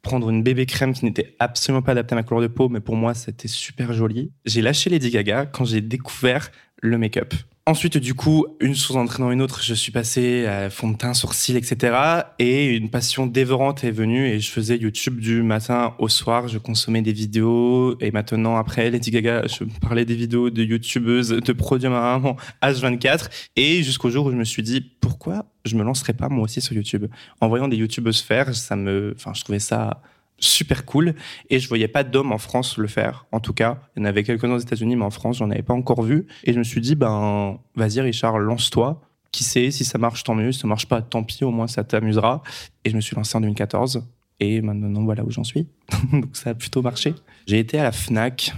prendre 0.01 0.29
une 0.29 0.43
bébé 0.43 0.65
crème 0.65 0.93
qui 0.93 1.05
n'était 1.05 1.35
absolument 1.39 1.81
pas 1.81 1.93
adaptée 1.93 2.13
à 2.13 2.17
ma 2.17 2.23
couleur 2.23 2.41
de 2.41 2.47
peau 2.47 2.69
mais 2.69 2.79
pour 2.79 2.95
moi 2.95 3.13
c'était 3.13 3.47
super 3.47 3.93
joli. 3.93 4.31
J'ai 4.45 4.61
lâché 4.61 4.89
Lady 4.89 5.09
Gaga 5.09 5.45
quand 5.47 5.65
j'ai 5.65 5.81
découvert 5.81 6.51
le 6.81 6.97
make-up 6.97 7.33
Ensuite, 7.68 7.98
du 7.98 8.16
coup, 8.16 8.48
une 8.60 8.74
chose 8.74 8.98
entraînant 8.98 9.30
une 9.30 9.42
autre, 9.42 9.62
je 9.62 9.75
suis 9.75 9.92
passé 9.92 10.48
à 10.48 10.72
fond 10.72 10.90
de 10.90 10.98
teint, 10.98 11.13
sourcils, 11.13 11.56
etc. 11.56 11.96
Et 12.39 12.65
une 12.75 12.89
passion 12.89 13.27
dévorante 13.27 13.84
est 13.84 13.91
venue 13.91 14.27
et 14.27 14.39
je 14.39 14.50
faisais 14.51 14.77
YouTube 14.77 15.20
du 15.20 15.44
matin 15.44 15.94
au 16.00 16.10
soir. 16.10 16.48
Je 16.48 16.58
consommais 16.58 17.03
des 17.03 17.13
vidéos 17.13 18.00
et 18.00 18.10
maintenant, 18.10 18.56
après 18.58 18.89
Lady 18.89 19.12
Gaga, 19.12 19.46
je 19.46 19.65
parlais 19.80 20.06
des 20.06 20.15
vidéos 20.15 20.50
de 20.50 20.63
YouTubeuses, 20.63 21.30
de 21.30 21.53
produits 21.53 21.88
maman 21.88 22.36
H24 22.63 23.30
et 23.56 23.84
jusqu'au 23.84 24.10
jour 24.10 24.25
où 24.25 24.32
je 24.32 24.38
me 24.38 24.44
suis 24.44 24.63
dit 24.63 24.82
pourquoi 24.82 25.46
je 25.63 25.75
me 25.75 25.84
lancerais 25.84 26.13
pas 26.13 26.30
moi 26.30 26.46
aussi 26.46 26.62
sur 26.62 26.74
YouTube? 26.74 27.06
En 27.41 27.48
voyant 27.48 27.68
des 27.68 27.77
YouTubeuses 27.77 28.22
faire, 28.22 28.56
ça 28.56 28.75
me, 28.75 29.13
enfin, 29.15 29.34
je 29.36 29.44
trouvais 29.44 29.60
ça 29.60 30.01
super 30.41 30.86
cool 30.86 31.15
et 31.50 31.60
je 31.60 31.67
voyais 31.67 31.88
pas 31.88 32.03
d'hommes 32.03 32.31
en 32.31 32.38
France 32.38 32.77
le 32.77 32.88
faire. 32.88 33.25
En 33.31 33.39
tout 33.39 33.53
cas, 33.53 33.81
il 33.95 34.00
y 34.00 34.03
en 34.03 34.05
avait 34.05 34.24
quelques-uns 34.24 34.53
aux 34.53 34.60
États-Unis, 34.60 34.95
mais 34.95 35.05
en 35.05 35.12
France, 35.12 35.38
j'en 35.38 35.50
avais 35.50 35.62
pas 35.62 35.74
encore 35.74 36.01
vu. 36.01 36.27
Et 36.43 36.53
je 36.53 36.60
me 36.60 36.63
suis 36.63 36.81
dit, 36.81 36.95
ben, 36.95 37.60
vas-y, 37.75 38.01
Richard, 38.01 38.39
lance-toi. 38.39 39.01
Qui 39.31 39.45
sait, 39.45 39.71
si 39.71 39.86
ça 39.86 39.98
marche, 39.98 40.24
tant 40.24 40.36
mieux. 40.36 40.51
Si 40.51 40.60
ça 40.60 40.67
marche 40.67 40.88
pas, 40.88 41.01
tant 41.01 41.24
pis, 41.24 41.45
au 41.45 41.51
moins 41.51 41.67
ça 41.67 41.86
t'amusera. 41.86 42.41
Et 42.83 42.89
je 42.89 42.95
me 42.95 43.01
suis 43.01 43.15
lancé 43.15 43.38
en 43.38 43.41
2014. 43.41 44.03
Et 44.41 44.62
maintenant, 44.62 45.03
voilà 45.03 45.24
où 45.24 45.31
j'en 45.31 45.43
suis. 45.43 45.67
Donc 46.12 46.36
ça 46.36 46.50
a 46.50 46.53
plutôt 46.53 46.81
marché. 46.81 47.13
J'ai 47.48 47.60
été 47.60 47.79
à 47.79 47.83
la 47.83 47.91
Fnac, 47.91 48.53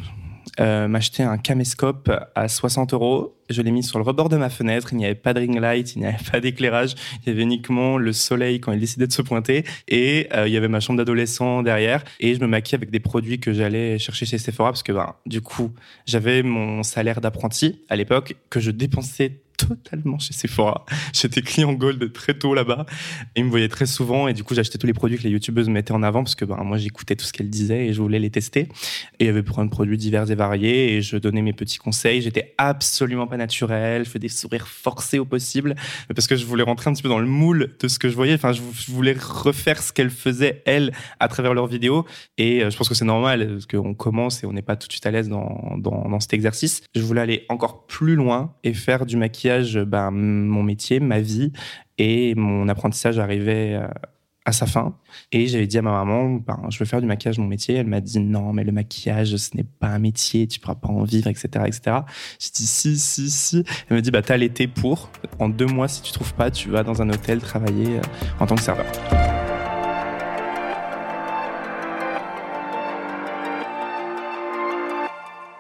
euh, 0.60 0.88
m'acheter 0.88 1.24
un 1.24 1.38
caméscope 1.38 2.12
à 2.36 2.48
60 2.48 2.94
euros. 2.94 3.36
Je 3.50 3.62
l'ai 3.62 3.72
mis 3.72 3.84
sur 3.84 3.98
le 3.98 4.04
rebord 4.04 4.30
de 4.30 4.38
ma 4.38 4.50
fenêtre. 4.50 4.90
Il 4.92 4.98
n'y 4.98 5.06
avait 5.06 5.16
pas 5.16 5.34
de 5.34 5.40
ring 5.40 5.60
light, 5.60 5.96
il 5.96 6.00
n'y 6.00 6.06
avait 6.06 6.18
pas 6.32 6.40
d'éclairage. 6.40 6.96
Il 7.22 7.30
y 7.30 7.32
avait 7.32 7.42
uniquement 7.42 7.98
le 7.98 8.14
soleil 8.14 8.60
quand 8.60 8.72
il 8.72 8.80
décidait 8.80 9.08
de 9.08 9.12
se 9.12 9.22
pointer. 9.22 9.64
Et 9.88 10.28
euh, 10.34 10.48
il 10.48 10.54
y 10.54 10.58
avait 10.58 10.68
ma 10.68 10.80
chambre 10.80 10.98
d'adolescent 10.98 11.64
derrière. 11.64 12.04
Et 12.20 12.36
je 12.36 12.40
me 12.40 12.48
maquillais 12.48 12.78
avec 12.78 12.92
des 12.92 13.00
produits 13.00 13.40
que 13.40 13.54
j'allais 13.54 13.98
chercher 14.00 14.26
chez 14.26 14.38
Sephora 14.38 14.72
parce 14.72 14.84
que, 14.84 14.92
ben, 14.92 15.16
du 15.26 15.42
coup, 15.42 15.72
j'avais 16.06 16.44
mon 16.44 16.84
salaire 16.84 17.22
d'apprenti 17.22 17.82
à 17.90 17.96
l'époque 17.96 18.36
que 18.50 18.60
je 18.60 18.72
dépensais 18.72 19.40
totalement 19.68 20.20
chez 20.20 20.34
Sephora. 20.34 20.86
J'étais 21.14 21.42
client 21.42 21.74
gold 21.74 22.12
très 22.14 22.34
tôt 22.34 22.54
là-bas. 22.54 22.86
Et 23.36 23.40
ils 23.40 23.46
me 23.46 23.50
voyaient 23.50 23.70
très 23.70 23.86
souvent. 23.86 24.28
Et 24.28 24.34
du 24.34 24.44
coup, 24.44 24.56
j'achetais 24.56 24.78
tous 24.78 24.88
les 24.88 24.94
produits 24.94 25.18
que 25.18 25.24
les 25.24 25.30
youtubeuses 25.30 25.70
mettaient 25.70 25.94
en 25.94 26.04
avant 26.04 26.24
parce 26.24 26.36
que 26.36 26.46
ben, 26.46 26.58
moi, 26.64 26.78
j'écoutais 26.78 27.16
tout 27.16 27.26
ce 27.26 27.34
qu'elles 27.34 27.50
disaient 27.50 27.88
et 27.88 27.94
je 27.94 28.02
voulais 28.02 28.20
les 28.20 28.30
tester. 28.30 28.62
Et 28.62 28.70
il 29.22 29.26
y 29.28 29.30
avait 29.30 29.44
plein 29.44 29.66
de 29.66 29.70
produits 29.70 29.98
divers 29.98 30.30
et 30.30 30.36
variés 30.36 30.96
et 30.96 31.02
je 31.02 31.18
donnais 31.18 31.42
mes 31.42 31.54
petits 31.54 31.78
conseils. 31.78 32.22
J'étais 32.22 32.54
absolument 32.58 33.28
pas 33.28 33.38
naturel. 33.38 34.04
Je 34.06 34.10
faisais 34.10 34.20
des 34.20 34.30
sourires 34.30 34.68
forcés 34.68 35.20
au 35.20 35.26
possible 35.26 35.76
parce 36.14 36.28
que 36.28 36.36
je 36.36 36.46
voulais 36.46 36.64
rentrer 36.64 36.90
un 36.90 36.94
petit 36.94 37.04
peu 37.04 37.10
dans 37.10 37.20
le 37.20 37.28
moule 37.28 37.76
de 37.80 37.88
ce 37.88 38.00
que 38.00 38.10
je 38.10 38.16
voyais. 38.16 38.34
Enfin, 38.34 38.52
je 38.52 38.62
voulais 38.92 39.16
refaire 39.20 39.82
ce 39.82 39.94
qu'elles 39.94 40.10
faisaient, 40.10 40.62
elles, 40.66 40.92
à 41.20 41.28
travers 41.28 41.54
leurs 41.54 41.68
vidéos. 41.68 42.06
Et 42.38 42.64
euh, 42.64 42.70
je 42.70 42.78
pense 42.78 42.90
que 42.90 42.96
c'est 42.96 43.06
normal 43.06 43.48
parce 43.48 43.66
qu'on 43.66 43.94
commence 43.94 44.44
et 44.44 44.48
on 44.48 44.54
n'est 44.54 44.62
pas 44.62 44.76
tout 44.76 44.88
de 44.88 44.94
suite 44.94 45.06
à 45.06 45.12
l'aise 45.12 45.30
dans, 45.30 45.76
dans, 45.78 46.10
dans 46.10 46.20
cet 46.20 46.34
exercice. 46.34 46.82
Je 46.96 47.02
voulais 47.02 47.22
aller 47.22 47.46
encore 47.50 47.86
plus 47.86 48.16
loin 48.16 48.54
et 48.64 48.74
faire 48.74 49.06
du 49.06 49.18
maquillage 49.18 49.53
bah, 49.86 50.12
mon 50.12 50.64
métier, 50.64 51.00
ma 51.00 51.20
vie. 51.20 51.52
Et 51.98 52.34
mon 52.36 52.68
apprentissage 52.70 53.20
arrivait 53.20 53.76
euh, 53.76 53.88
à 54.46 54.52
sa 54.52 54.66
fin. 54.66 54.98
Et 55.32 55.48
j'avais 55.48 55.68
dit 55.68 55.78
à 55.78 55.82
ma 55.82 55.92
maman, 55.92 56.36
ben, 56.36 56.60
je 56.70 56.80
veux 56.80 56.86
faire 56.86 57.02
du 57.02 57.08
maquillage 57.08 57.38
mon 57.40 57.48
métier. 57.48 57.76
Elle 57.76 57.88
m'a 57.88 58.02
dit 58.02 58.20
non, 58.20 58.52
mais 58.54 58.64
le 58.64 58.72
maquillage, 58.72 59.36
ce 59.36 59.56
n'est 59.56 59.64
pas 59.64 59.88
un 59.88 60.00
métier, 60.00 60.48
tu 60.48 60.60
pourras 60.60 60.76
pas 60.76 60.90
en 60.90 61.04
vivre, 61.04 61.28
etc., 61.28 61.48
etc. 61.68 61.98
J'ai 62.40 62.50
dit 62.54 62.68
si, 62.68 62.98
si, 62.98 63.30
si. 63.30 63.64
Elle 63.90 63.98
me 63.98 64.02
dit, 64.02 64.12
bah, 64.12 64.22
t'as 64.22 64.38
l'été 64.38 64.68
pour. 64.68 65.10
En 65.40 65.50
deux 65.50 65.68
mois, 65.68 65.88
si 65.88 66.02
tu 66.02 66.12
trouves 66.12 66.34
pas, 66.34 66.52
tu 66.52 66.70
vas 66.70 66.84
dans 66.84 67.02
un 67.02 67.10
hôtel 67.10 67.40
travailler 67.40 67.98
euh, 67.98 68.02
en 68.40 68.48
tant 68.48 68.56
que 68.56 68.62
serveur. 68.62 68.86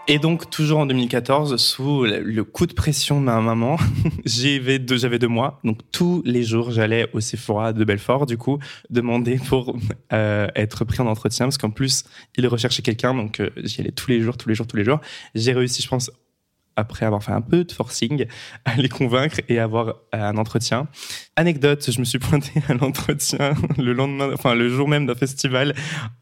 Et 0.09 0.19
donc, 0.19 0.49
toujours 0.49 0.79
en 0.79 0.85
2014, 0.85 1.55
sous 1.55 2.03
le 2.03 2.43
coup 2.43 2.67
de 2.67 2.73
pression 2.73 3.21
de 3.21 3.25
ma 3.25 3.39
maman, 3.39 3.77
j'avais 4.25 4.77
deux, 4.77 5.27
mois. 5.29 5.61
Donc, 5.63 5.79
tous 5.93 6.21
les 6.25 6.43
jours, 6.43 6.71
j'allais 6.71 7.07
au 7.13 7.21
Sephora 7.21 7.71
de 7.71 7.85
Belfort, 7.85 8.25
du 8.25 8.37
coup, 8.37 8.59
demander 8.89 9.37
pour 9.37 9.77
euh, 10.13 10.47
être 10.55 10.83
pris 10.83 10.99
en 10.99 11.07
entretien, 11.07 11.45
parce 11.45 11.57
qu'en 11.57 11.69
plus, 11.69 12.03
il 12.35 12.45
recherchait 12.47 12.81
quelqu'un, 12.81 13.13
donc 13.13 13.39
euh, 13.39 13.49
j'y 13.63 13.79
allais 13.79 13.93
tous 13.93 14.09
les 14.09 14.19
jours, 14.19 14.35
tous 14.35 14.49
les 14.49 14.55
jours, 14.55 14.67
tous 14.67 14.75
les 14.75 14.83
jours. 14.83 14.99
J'ai 15.35 15.53
réussi, 15.53 15.81
je 15.81 15.87
pense, 15.87 16.11
après 16.75 17.05
avoir 17.05 17.23
fait 17.23 17.31
un 17.31 17.41
peu 17.41 17.63
de 17.63 17.71
forcing, 17.71 18.25
à 18.65 18.75
les 18.75 18.89
convaincre 18.89 19.41
et 19.49 19.59
avoir 19.59 19.87
euh, 19.89 19.93
un 20.11 20.37
entretien. 20.37 20.87
Anecdote, 21.35 21.89
je 21.89 21.99
me 21.99 22.05
suis 22.05 22.19
pointé 22.19 22.51
à 22.67 22.73
l'entretien 22.73 23.53
le 23.77 23.93
lendemain, 23.93 24.29
enfin 24.33 24.55
le 24.55 24.69
jour 24.69 24.87
même 24.87 25.05
d'un 25.05 25.15
festival 25.15 25.73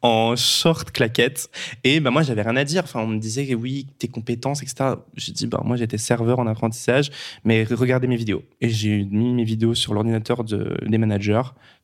en 0.01 0.35
short 0.35 0.91
claquette. 0.91 1.49
Et 1.83 1.99
ben 1.99 2.11
moi 2.11 2.23
j'avais 2.23 2.41
rien 2.41 2.55
à 2.55 2.63
dire. 2.63 2.83
Enfin 2.83 3.01
on 3.01 3.07
me 3.07 3.19
disait 3.19 3.53
oui 3.55 3.87
tes 3.99 4.07
compétences 4.07 4.61
etc. 4.61 4.95
J'ai 5.15 5.31
dit 5.31 5.47
ben 5.47 5.61
moi 5.63 5.77
j'étais 5.77 5.97
serveur 5.97 6.39
en 6.39 6.47
apprentissage, 6.47 7.11
mais 7.43 7.63
regardez 7.63 8.07
mes 8.07 8.17
vidéos. 8.17 8.43
Et 8.61 8.69
j'ai 8.69 9.05
mis 9.05 9.33
mes 9.33 9.43
vidéos 9.43 9.75
sur 9.75 9.93
l'ordinateur 9.93 10.43
de, 10.43 10.77
des 10.85 10.97
managers 10.97 11.41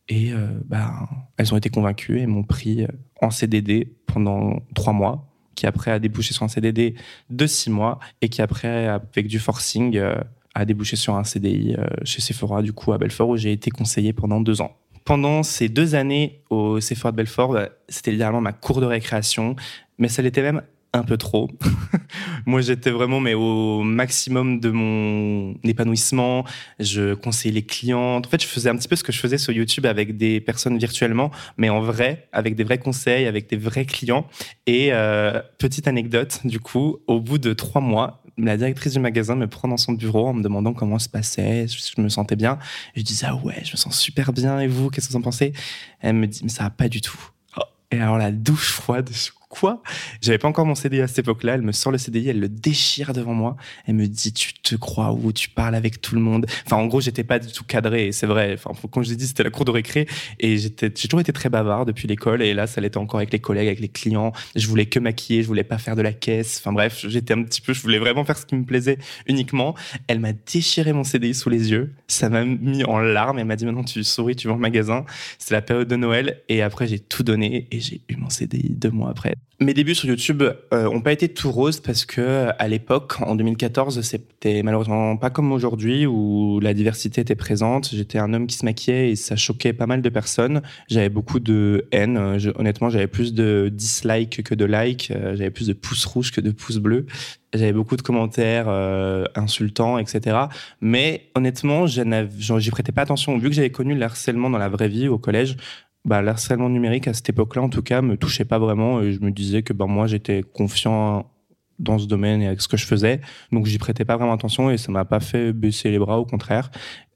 et 0.09 0.31
ben 0.65 1.07
elles 1.35 1.53
ont 1.53 1.57
été 1.57 1.69
convaincues 1.69 2.19
et 2.19 2.27
m'ont 2.27 2.43
pris 2.43 2.87
en 3.21 3.29
CDD 3.29 3.93
pendant 4.05 4.61
trois 4.73 4.93
mois 4.93 5.26
qui 5.57 5.65
après 5.65 5.91
a 5.91 5.99
débouché 5.99 6.33
sur 6.33 6.43
un 6.43 6.47
CDD 6.47 6.93
de 7.29 7.47
six 7.47 7.69
mois 7.69 7.99
et 8.21 8.29
qui 8.29 8.41
après, 8.41 8.87
avec 8.87 9.27
du 9.27 9.39
forcing, 9.39 9.97
euh, 9.97 10.15
a 10.53 10.65
débouché 10.65 10.95
sur 10.95 11.15
un 11.15 11.23
CDI 11.23 11.75
euh, 11.77 11.87
chez 12.03 12.21
Sephora, 12.21 12.61
du 12.61 12.73
coup, 12.73 12.93
à 12.93 12.97
Belfort, 12.97 13.29
où 13.29 13.37
j'ai 13.37 13.51
été 13.51 13.71
conseiller 13.71 14.13
pendant 14.13 14.39
deux 14.39 14.61
ans. 14.61 14.77
Pendant 15.03 15.41
ces 15.41 15.67
deux 15.67 15.95
années 15.95 16.41
au 16.49 16.79
Sephora 16.79 17.11
de 17.11 17.17
Belfort, 17.17 17.53
bah, 17.53 17.69
c'était 17.89 18.11
littéralement 18.11 18.41
ma 18.41 18.53
cour 18.53 18.81
de 18.81 18.85
récréation, 18.85 19.55
mais 19.97 20.07
ça 20.07 20.21
l'était 20.21 20.43
même 20.43 20.61
un 20.97 21.03
peu 21.03 21.17
trop. 21.17 21.49
Moi, 22.45 22.61
j'étais 22.61 22.91
vraiment 22.91 23.19
mais 23.19 23.33
au 23.33 23.83
maximum 23.83 24.59
de 24.59 24.69
mon 24.69 25.55
épanouissement. 25.63 26.45
Je 26.79 27.13
conseillais 27.13 27.53
les 27.53 27.65
clientes. 27.65 28.25
En 28.25 28.29
fait, 28.29 28.41
je 28.41 28.47
faisais 28.47 28.69
un 28.69 28.75
petit 28.75 28.87
peu 28.87 28.95
ce 28.95 29.03
que 29.03 29.11
je 29.11 29.19
faisais 29.19 29.37
sur 29.37 29.53
YouTube 29.53 29.85
avec 29.85 30.17
des 30.17 30.39
personnes 30.39 30.77
virtuellement, 30.77 31.31
mais 31.57 31.69
en 31.69 31.81
vrai, 31.81 32.27
avec 32.31 32.55
des 32.55 32.63
vrais 32.63 32.77
conseils, 32.77 33.25
avec 33.25 33.49
des 33.49 33.57
vrais 33.57 33.85
clients. 33.85 34.27
Et 34.65 34.89
euh, 34.91 35.41
petite 35.57 35.87
anecdote, 35.87 36.41
du 36.43 36.59
coup, 36.59 36.97
au 37.07 37.19
bout 37.19 37.37
de 37.37 37.53
trois 37.53 37.81
mois, 37.81 38.23
la 38.37 38.57
directrice 38.57 38.93
du 38.93 38.99
magasin 38.99 39.35
me 39.35 39.47
prend 39.47 39.67
dans 39.67 39.77
son 39.77 39.93
bureau 39.93 40.27
en 40.27 40.33
me 40.33 40.43
demandant 40.43 40.73
comment 40.73 40.99
se 40.99 41.09
passait, 41.09 41.67
je 41.67 42.01
me 42.01 42.09
sentais 42.09 42.35
bien. 42.35 42.59
je 42.95 43.01
disais 43.01 43.25
ah 43.27 43.35
ouais, 43.35 43.61
je 43.63 43.71
me 43.71 43.77
sens 43.77 43.99
super 43.99 44.31
bien. 44.31 44.59
Et 44.59 44.67
vous, 44.67 44.89
qu'est-ce 44.89 45.07
que 45.07 45.13
vous 45.13 45.19
en 45.19 45.23
pensez? 45.23 45.53
Elle 46.01 46.15
me 46.15 46.27
dit 46.27 46.41
mais 46.43 46.49
ça 46.49 46.63
va 46.63 46.69
pas 46.69 46.89
du 46.89 47.01
tout. 47.01 47.19
Oh. 47.57 47.61
Et 47.91 47.99
alors 47.99 48.17
la 48.17 48.31
douche 48.31 48.71
froide, 48.71 49.09
quoi 49.49 49.81
J'avais 50.21 50.37
pas 50.37 50.47
encore 50.47 50.65
mon 50.65 50.75
CDI 50.75 51.01
à 51.01 51.07
cette 51.07 51.19
époque-là. 51.19 51.55
Elle 51.55 51.61
me 51.61 51.71
sort 51.71 51.91
le 51.91 51.97
CDI, 51.97 52.29
elle 52.29 52.39
le 52.39 52.49
déchire 52.49 53.13
devant 53.13 53.33
moi. 53.33 53.55
Elle 53.85 53.95
me 53.95 54.07
dit 54.07 54.33
tu 54.33 54.53
te 54.53 54.75
crois 54.75 55.11
où? 55.11 55.31
Tu 55.31 55.49
parles 55.49 55.75
avec 55.75 56.01
tout 56.01 56.15
le 56.15 56.21
monde. 56.21 56.45
Enfin, 56.65 56.77
en 56.77 56.85
gros, 56.85 57.01
j'étais 57.01 57.23
pas 57.23 57.39
du 57.39 57.51
tout 57.51 57.63
cadré. 57.63 58.11
C'est 58.11 58.27
vrai. 58.27 58.53
Enfin, 58.53 58.71
quand 58.91 59.03
je 59.03 59.13
dit, 59.13 59.27
c'était 59.27 59.43
la 59.43 59.49
cour 59.49 59.65
de 59.65 59.71
récré 59.71 60.07
et 60.39 60.57
j'ai 60.57 60.71
toujours 60.71 61.19
été 61.19 61.33
très 61.33 61.49
bavard 61.49 61.85
depuis 61.85 62.07
l'école. 62.07 62.41
Et 62.41 62.53
là, 62.53 62.67
ça 62.67 62.81
l'était 62.81 62.97
encore 62.97 63.19
avec 63.19 63.31
les 63.31 63.39
collègues, 63.39 63.67
avec 63.67 63.79
les 63.79 63.89
clients. 63.89 64.33
Je 64.55 64.67
voulais 64.67 64.85
que 64.85 64.99
maquiller, 64.99 65.41
je 65.43 65.47
voulais 65.47 65.63
pas 65.63 65.77
faire 65.77 65.95
de 65.95 66.01
la 66.01 66.13
caisse. 66.13 66.59
Enfin 66.59 66.73
bref, 66.73 67.05
j'étais 67.07 67.33
un 67.33 67.43
petit 67.43 67.61
peu, 67.61 67.73
je 67.73 67.81
voulais 67.81 67.99
vraiment 67.99 68.25
faire 68.25 68.37
ce 68.37 68.45
qui 68.45 68.55
me 68.55 68.65
plaisait 68.65 68.97
uniquement. 69.27 69.75
Elle 70.07 70.19
m'a 70.19 70.33
déchiré 70.33 70.93
mon 70.93 71.03
CDI 71.03 71.33
sous 71.33 71.49
les 71.49 71.71
yeux. 71.71 71.93
Ça 72.07 72.29
m'a 72.29 72.43
mis 72.43 72.83
en 72.83 72.99
larmes. 72.99 73.39
Elle 73.39 73.45
m'a 73.45 73.55
dit 73.55 73.65
maintenant 73.65 73.83
tu 73.83 74.03
souris, 74.03 74.35
tu 74.35 74.47
vas 74.47 74.55
au 74.55 74.57
magasin. 74.57 75.05
C'est 75.39 75.53
la 75.53 75.61
période 75.61 75.87
de 75.87 75.95
Noël 75.95 76.41
et 76.49 76.61
après 76.61 76.87
j'ai 76.87 76.99
tout 76.99 77.23
donné 77.23 77.67
et 77.71 77.79
j'ai 77.79 78.01
eu 78.09 78.15
mon 78.17 78.29
CDI 78.29 78.69
deux 78.69 78.91
mois 78.91 79.09
après. 79.09 79.36
Mes 79.59 79.73
débuts 79.73 79.95
sur 79.95 80.07
YouTube 80.07 80.43
euh, 80.43 80.87
ont 80.87 81.01
pas 81.01 81.11
été 81.11 81.29
tout 81.29 81.51
roses 81.51 81.79
parce 81.79 82.05
que 82.05 82.49
à 82.59 82.67
l'époque, 82.67 83.15
en 83.21 83.33
2014, 83.33 84.01
c'était 84.01 84.61
malheureusement 84.61 85.17
pas 85.17 85.31
comme 85.31 85.51
aujourd'hui 85.51 86.05
où 86.05 86.59
la 86.59 86.75
diversité 86.75 87.21
était 87.21 87.33
présente. 87.33 87.89
J'étais 87.91 88.19
un 88.19 88.35
homme 88.35 88.45
qui 88.45 88.55
se 88.55 88.65
maquillait 88.65 89.09
et 89.09 89.15
ça 89.15 89.35
choquait 89.35 89.73
pas 89.73 89.87
mal 89.87 90.03
de 90.03 90.09
personnes. 90.09 90.61
J'avais 90.87 91.09
beaucoup 91.09 91.39
de 91.39 91.87
haine. 91.91 92.37
honnêtement, 92.55 92.91
j'avais 92.91 93.07
plus 93.07 93.33
de 93.33 93.71
dislikes 93.73 94.43
que 94.43 94.53
de 94.53 94.65
likes. 94.65 95.09
Euh, 95.09 95.35
j'avais 95.35 95.49
plus 95.49 95.65
de 95.65 95.73
pouces 95.73 96.05
rouges 96.05 96.31
que 96.31 96.39
de 96.39 96.51
pouces 96.51 96.77
bleus. 96.77 97.07
J'avais 97.51 97.73
beaucoup 97.73 97.95
de 97.95 98.03
commentaires 98.03 98.67
euh, 98.67 99.25
insultants, 99.33 99.97
etc. 99.97 100.37
Mais 100.81 101.29
honnêtement, 101.33 101.87
j'y 101.87 102.69
prêtais 102.69 102.91
pas 102.91 103.01
attention. 103.01 103.39
Vu 103.39 103.49
que 103.49 103.55
j'avais 103.55 103.71
connu 103.71 103.95
le 103.95 104.03
harcèlement 104.03 104.51
dans 104.51 104.59
la 104.59 104.69
vraie 104.69 104.89
vie 104.89 105.07
au 105.07 105.17
collège, 105.17 105.57
bah, 106.05 106.21
l'harcèlement 106.21 106.69
numérique 106.69 107.07
à 107.07 107.13
cette 107.13 107.29
époque-là, 107.29 107.61
en 107.61 107.69
tout 107.69 107.83
cas, 107.83 108.01
me 108.01 108.17
touchait 108.17 108.45
pas 108.45 108.59
vraiment. 108.59 109.01
Et 109.01 109.11
je 109.11 109.21
me 109.21 109.31
disais 109.31 109.63
que 109.63 109.73
bah, 109.73 109.85
moi, 109.85 110.07
j'étais 110.07 110.43
confiant 110.43 111.31
dans 111.79 111.99
ce 111.99 112.07
domaine 112.07 112.41
et 112.41 112.47
avec 112.47 112.61
ce 112.61 112.67
que 112.67 112.77
je 112.77 112.85
faisais. 112.85 113.21
Donc, 113.51 113.65
j'y 113.65 113.77
prêtais 113.77 114.05
pas 114.05 114.17
vraiment 114.17 114.33
attention 114.33 114.71
et 114.71 114.77
ça 114.77 114.91
m'a 114.91 115.05
pas 115.05 115.19
fait 115.19 115.53
baisser 115.53 115.91
les 115.91 115.99
bras, 115.99 116.17
au 116.17 116.25
contraire. 116.25 116.71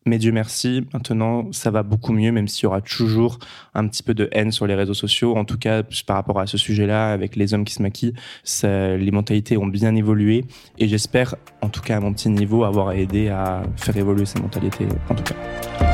Mais 0.08 0.18
Dieu 0.18 0.32
merci, 0.32 0.84
maintenant, 0.94 1.52
ça 1.52 1.70
va 1.70 1.84
beaucoup 1.84 2.12
mieux, 2.12 2.32
même 2.32 2.48
s'il 2.48 2.64
y 2.64 2.66
aura 2.66 2.82
toujours 2.82 3.38
un 3.76 3.88
petit 3.88 4.02
peu 4.02 4.16
de 4.16 4.30
haine 4.32 4.52
sur 4.52 4.66
les 4.66 4.74
réseaux 4.74 4.96
sociaux. 4.96 5.38
En 5.38 5.46
tout 5.46 5.60
cas, 5.60 5.84
par 6.08 6.16
rapport 6.16 6.40
à 6.40 6.48
ce 6.48 6.58
sujet-là, 6.58 7.12
avec 7.12 7.36
les 7.36 7.54
hommes 7.54 7.66
qui 7.66 7.76
se 7.76 7.84
maquillent, 7.84 8.16
les 8.64 9.12
mentalités 9.12 9.58
ont 9.58 9.68
bien 9.68 9.96
évolué. 9.96 10.46
Et 10.80 10.88
j'espère, 10.88 11.36
en 11.62 11.70
tout 11.70 11.82
cas 11.82 11.98
à 11.98 12.00
mon 12.00 12.14
petit 12.14 12.30
niveau, 12.30 12.64
avoir 12.64 12.94
aidé 12.94 13.30
à 13.30 13.62
faire 13.78 13.96
évoluer 13.96 14.26
ces 14.26 14.40
mentalités, 14.40 14.88
en 15.08 15.14
tout 15.14 15.24
cas. 15.24 15.91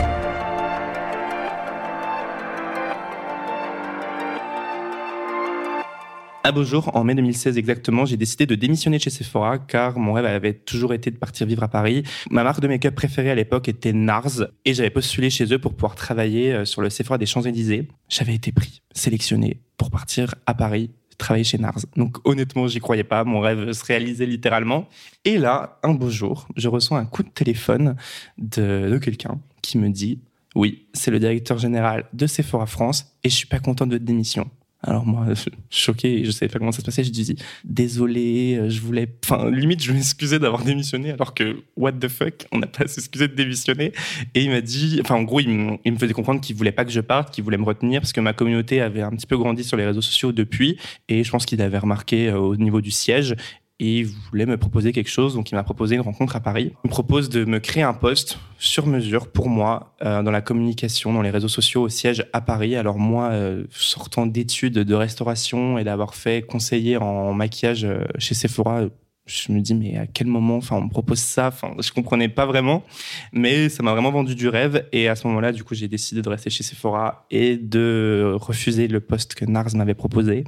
Un 6.48 6.54
beau 6.54 6.64
jour, 6.64 6.96
en 6.96 7.04
mai 7.04 7.14
2016 7.14 7.58
exactement, 7.58 8.06
j'ai 8.06 8.16
décidé 8.16 8.46
de 8.46 8.56
démissionner 8.56 9.00
chez 9.00 9.10
Sephora 9.10 9.58
car 9.58 10.00
mon 10.00 10.14
rêve 10.14 10.24
avait 10.24 10.54
toujours 10.54 10.94
été 10.94 11.12
de 11.12 11.18
partir 11.18 11.46
vivre 11.46 11.62
à 11.62 11.68
Paris. 11.68 12.04
Ma 12.32 12.46
marque 12.46 12.62
de 12.62 12.70
make-up 12.70 12.96
préférée 12.96 13.30
à 13.30 13.36
l'époque 13.36 13.68
était 13.68 13.92
NARS 13.92 14.46
et 14.64 14.74
j'avais 14.74 14.90
postulé 14.90 15.30
chez 15.30 15.54
eux 15.54 15.60
pour 15.60 15.74
pouvoir 15.74 15.96
travailler 15.96 16.54
euh, 16.54 16.64
sur 16.64 16.82
le 16.82 16.90
Sephora 16.90 17.18
des 17.18 17.26
Champs-Élysées. 17.26 17.90
J'avais 18.08 18.34
été 18.34 18.54
pris, 18.54 18.82
sélectionné 18.94 19.60
pour 19.76 19.92
partir 19.92 20.36
à 20.46 20.54
Paris 20.54 20.92
travailler 21.18 21.44
chez 21.44 21.58
NARS. 21.58 21.82
Donc 21.98 22.26
honnêtement, 22.26 22.66
j'y 22.70 22.80
croyais 22.80 23.04
pas, 23.04 23.26
mon 23.26 23.42
rêve 23.42 23.74
se 23.74 23.84
réalisait 23.84 24.26
littéralement. 24.26 24.88
Et 25.26 25.38
là, 25.38 25.80
un 25.84 25.96
beau 25.96 26.10
jour, 26.10 26.48
je 26.56 26.70
reçois 26.70 26.98
un 26.98 27.06
coup 27.06 27.24
de 27.24 27.30
téléphone 27.30 27.98
de, 28.38 28.88
de 28.90 28.98
quelqu'un 29.00 29.42
qui 29.62 29.78
me 29.78 29.90
dit 29.90 30.22
"Oui, 30.56 30.88
c'est 30.94 31.12
le 31.12 31.20
directeur 31.20 31.58
général 31.58 32.06
de 32.14 32.26
Sephora 32.26 32.68
France 32.68 33.18
et 33.26 33.30
je 33.30 33.36
suis 33.36 33.48
pas 33.48 33.60
content 33.60 33.86
de 33.86 33.96
votre 33.96 34.06
démission." 34.06 34.50
Alors 34.84 35.08
moi, 35.08 35.26
choqué, 35.72 36.24
je 36.24 36.30
savais 36.30 36.52
pas 36.52 36.60
comment 36.60 36.72
ça 36.72 36.82
se 36.82 36.86
passait, 36.86 37.04
je 37.04 37.10
disais 37.10 37.36
désolé, 37.64 38.58
euh, 38.58 38.70
je 38.70 38.80
voulais, 38.80 39.08
enfin 39.26 39.50
limite 39.50 39.82
je 39.82 39.92
m'excusais 39.92 40.38
d'avoir 40.38 40.64
démissionné 40.64 41.12
alors 41.12 41.34
que 41.34 41.64
what 41.76 41.94
the 41.94 42.08
fuck, 42.08 42.46
on 42.52 42.60
n'a 42.60 42.68
pas 42.68 42.84
à 42.84 42.88
s'excuser 42.88 43.28
de 43.28 43.34
démissionner. 43.34 43.92
Et 44.36 44.44
il 44.44 44.52
m'a 44.52 44.62
dit, 44.62 45.00
enfin 45.02 45.16
en 45.16 45.24
gros 45.24 45.40
il, 45.40 45.50
me 45.50 45.98
faisait 45.98 46.14
comprendre 46.14 46.42
qu'il 46.42 46.56
voulait 46.56 46.72
pas 46.72 46.86
que 46.86 46.92
je 46.92 47.02
parte, 47.02 47.34
qu'il 47.34 47.44
voulait 47.44 47.58
me 47.58 47.64
retenir 47.64 48.02
parce 48.02 48.14
que 48.14 48.22
ma 48.22 48.34
communauté 48.34 48.80
avait 48.82 49.02
un 49.02 49.12
petit 49.12 49.26
peu 49.26 49.38
grandi 49.38 49.64
sur 49.64 49.78
les 49.78 49.86
réseaux 49.86 50.02
sociaux 50.02 50.32
depuis 50.32 50.78
et 51.10 51.24
je 51.24 51.32
pense 51.32 51.48
qu'il 51.48 51.62
avait 51.64 51.80
remarqué 51.80 52.30
euh, 52.30 52.38
au 52.38 52.56
niveau 52.56 52.80
du 52.80 52.92
siège 52.92 53.36
et 53.80 54.00
il 54.00 54.06
voulait 54.06 54.46
me 54.46 54.58
proposer 54.58 54.92
quelque 54.92 55.10
chose. 55.10 55.36
Donc, 55.36 55.52
il 55.52 55.56
m'a 55.56 55.64
proposé 55.64 55.96
une 55.96 56.02
rencontre 56.02 56.36
à 56.36 56.40
Paris. 56.40 56.74
Il 56.84 56.88
me 56.88 56.92
propose 56.92 57.30
de 57.30 57.46
me 57.46 57.60
créer 57.60 57.84
un 57.84 57.94
poste 57.94 58.40
sur 58.58 58.88
mesure 58.88 59.28
pour 59.28 59.50
moi 59.50 59.94
euh, 60.04 60.24
dans 60.24 60.32
la 60.32 60.42
communication, 60.42 61.14
dans 61.14 61.22
les 61.22 61.30
réseaux 61.30 61.48
sociaux 61.48 61.84
au 61.84 61.90
siège 61.90 62.26
à 62.34 62.42
Paris. 62.42 62.76
Alors, 62.76 62.98
moi, 62.98 63.30
euh, 63.32 63.66
sortant 63.70 64.26
d'études 64.26 64.80
de 64.80 64.96
restauration 64.96 65.78
et 65.78 65.84
d'avoir 65.84 66.16
fait 66.16 66.42
conseiller 66.42 66.98
en 66.98 67.34
maquillage 67.34 67.86
euh, 67.86 68.04
chez 68.18 68.34
Sephora 68.34 68.86
je 69.28 69.52
me 69.52 69.60
dis 69.60 69.76
mais 69.76 69.98
à 69.98 70.08
quel 70.08 70.28
moment 70.28 70.58
enfin 70.58 70.78
on 70.78 70.86
me 70.86 70.90
propose 70.90 71.20
ça 71.20 71.48
enfin 71.48 71.76
je 71.80 71.92
comprenais 71.92 72.30
pas 72.30 72.46
vraiment 72.46 72.84
mais 73.32 73.70
ça 73.70 73.84
m'a 73.84 73.92
vraiment 73.92 74.12
vendu 74.12 74.36
du 74.36 74.48
rêve. 74.48 74.88
Et 74.92 75.08
à 75.08 75.16
ce 75.16 75.28
moment-là 75.28 75.52
du 75.52 75.64
coup 75.64 75.76
j'ai 75.76 75.88
décidé 75.88 76.22
de 76.22 76.30
rester 76.30 76.50
chez 76.50 76.64
Sephora 76.64 77.26
et 77.30 77.58
de 77.58 78.36
refuser 78.40 78.88
le 78.88 79.00
poste 79.00 79.36
que 79.36 79.46
Nars 79.46 79.76
m'avait 79.76 79.94
proposé. 79.94 80.44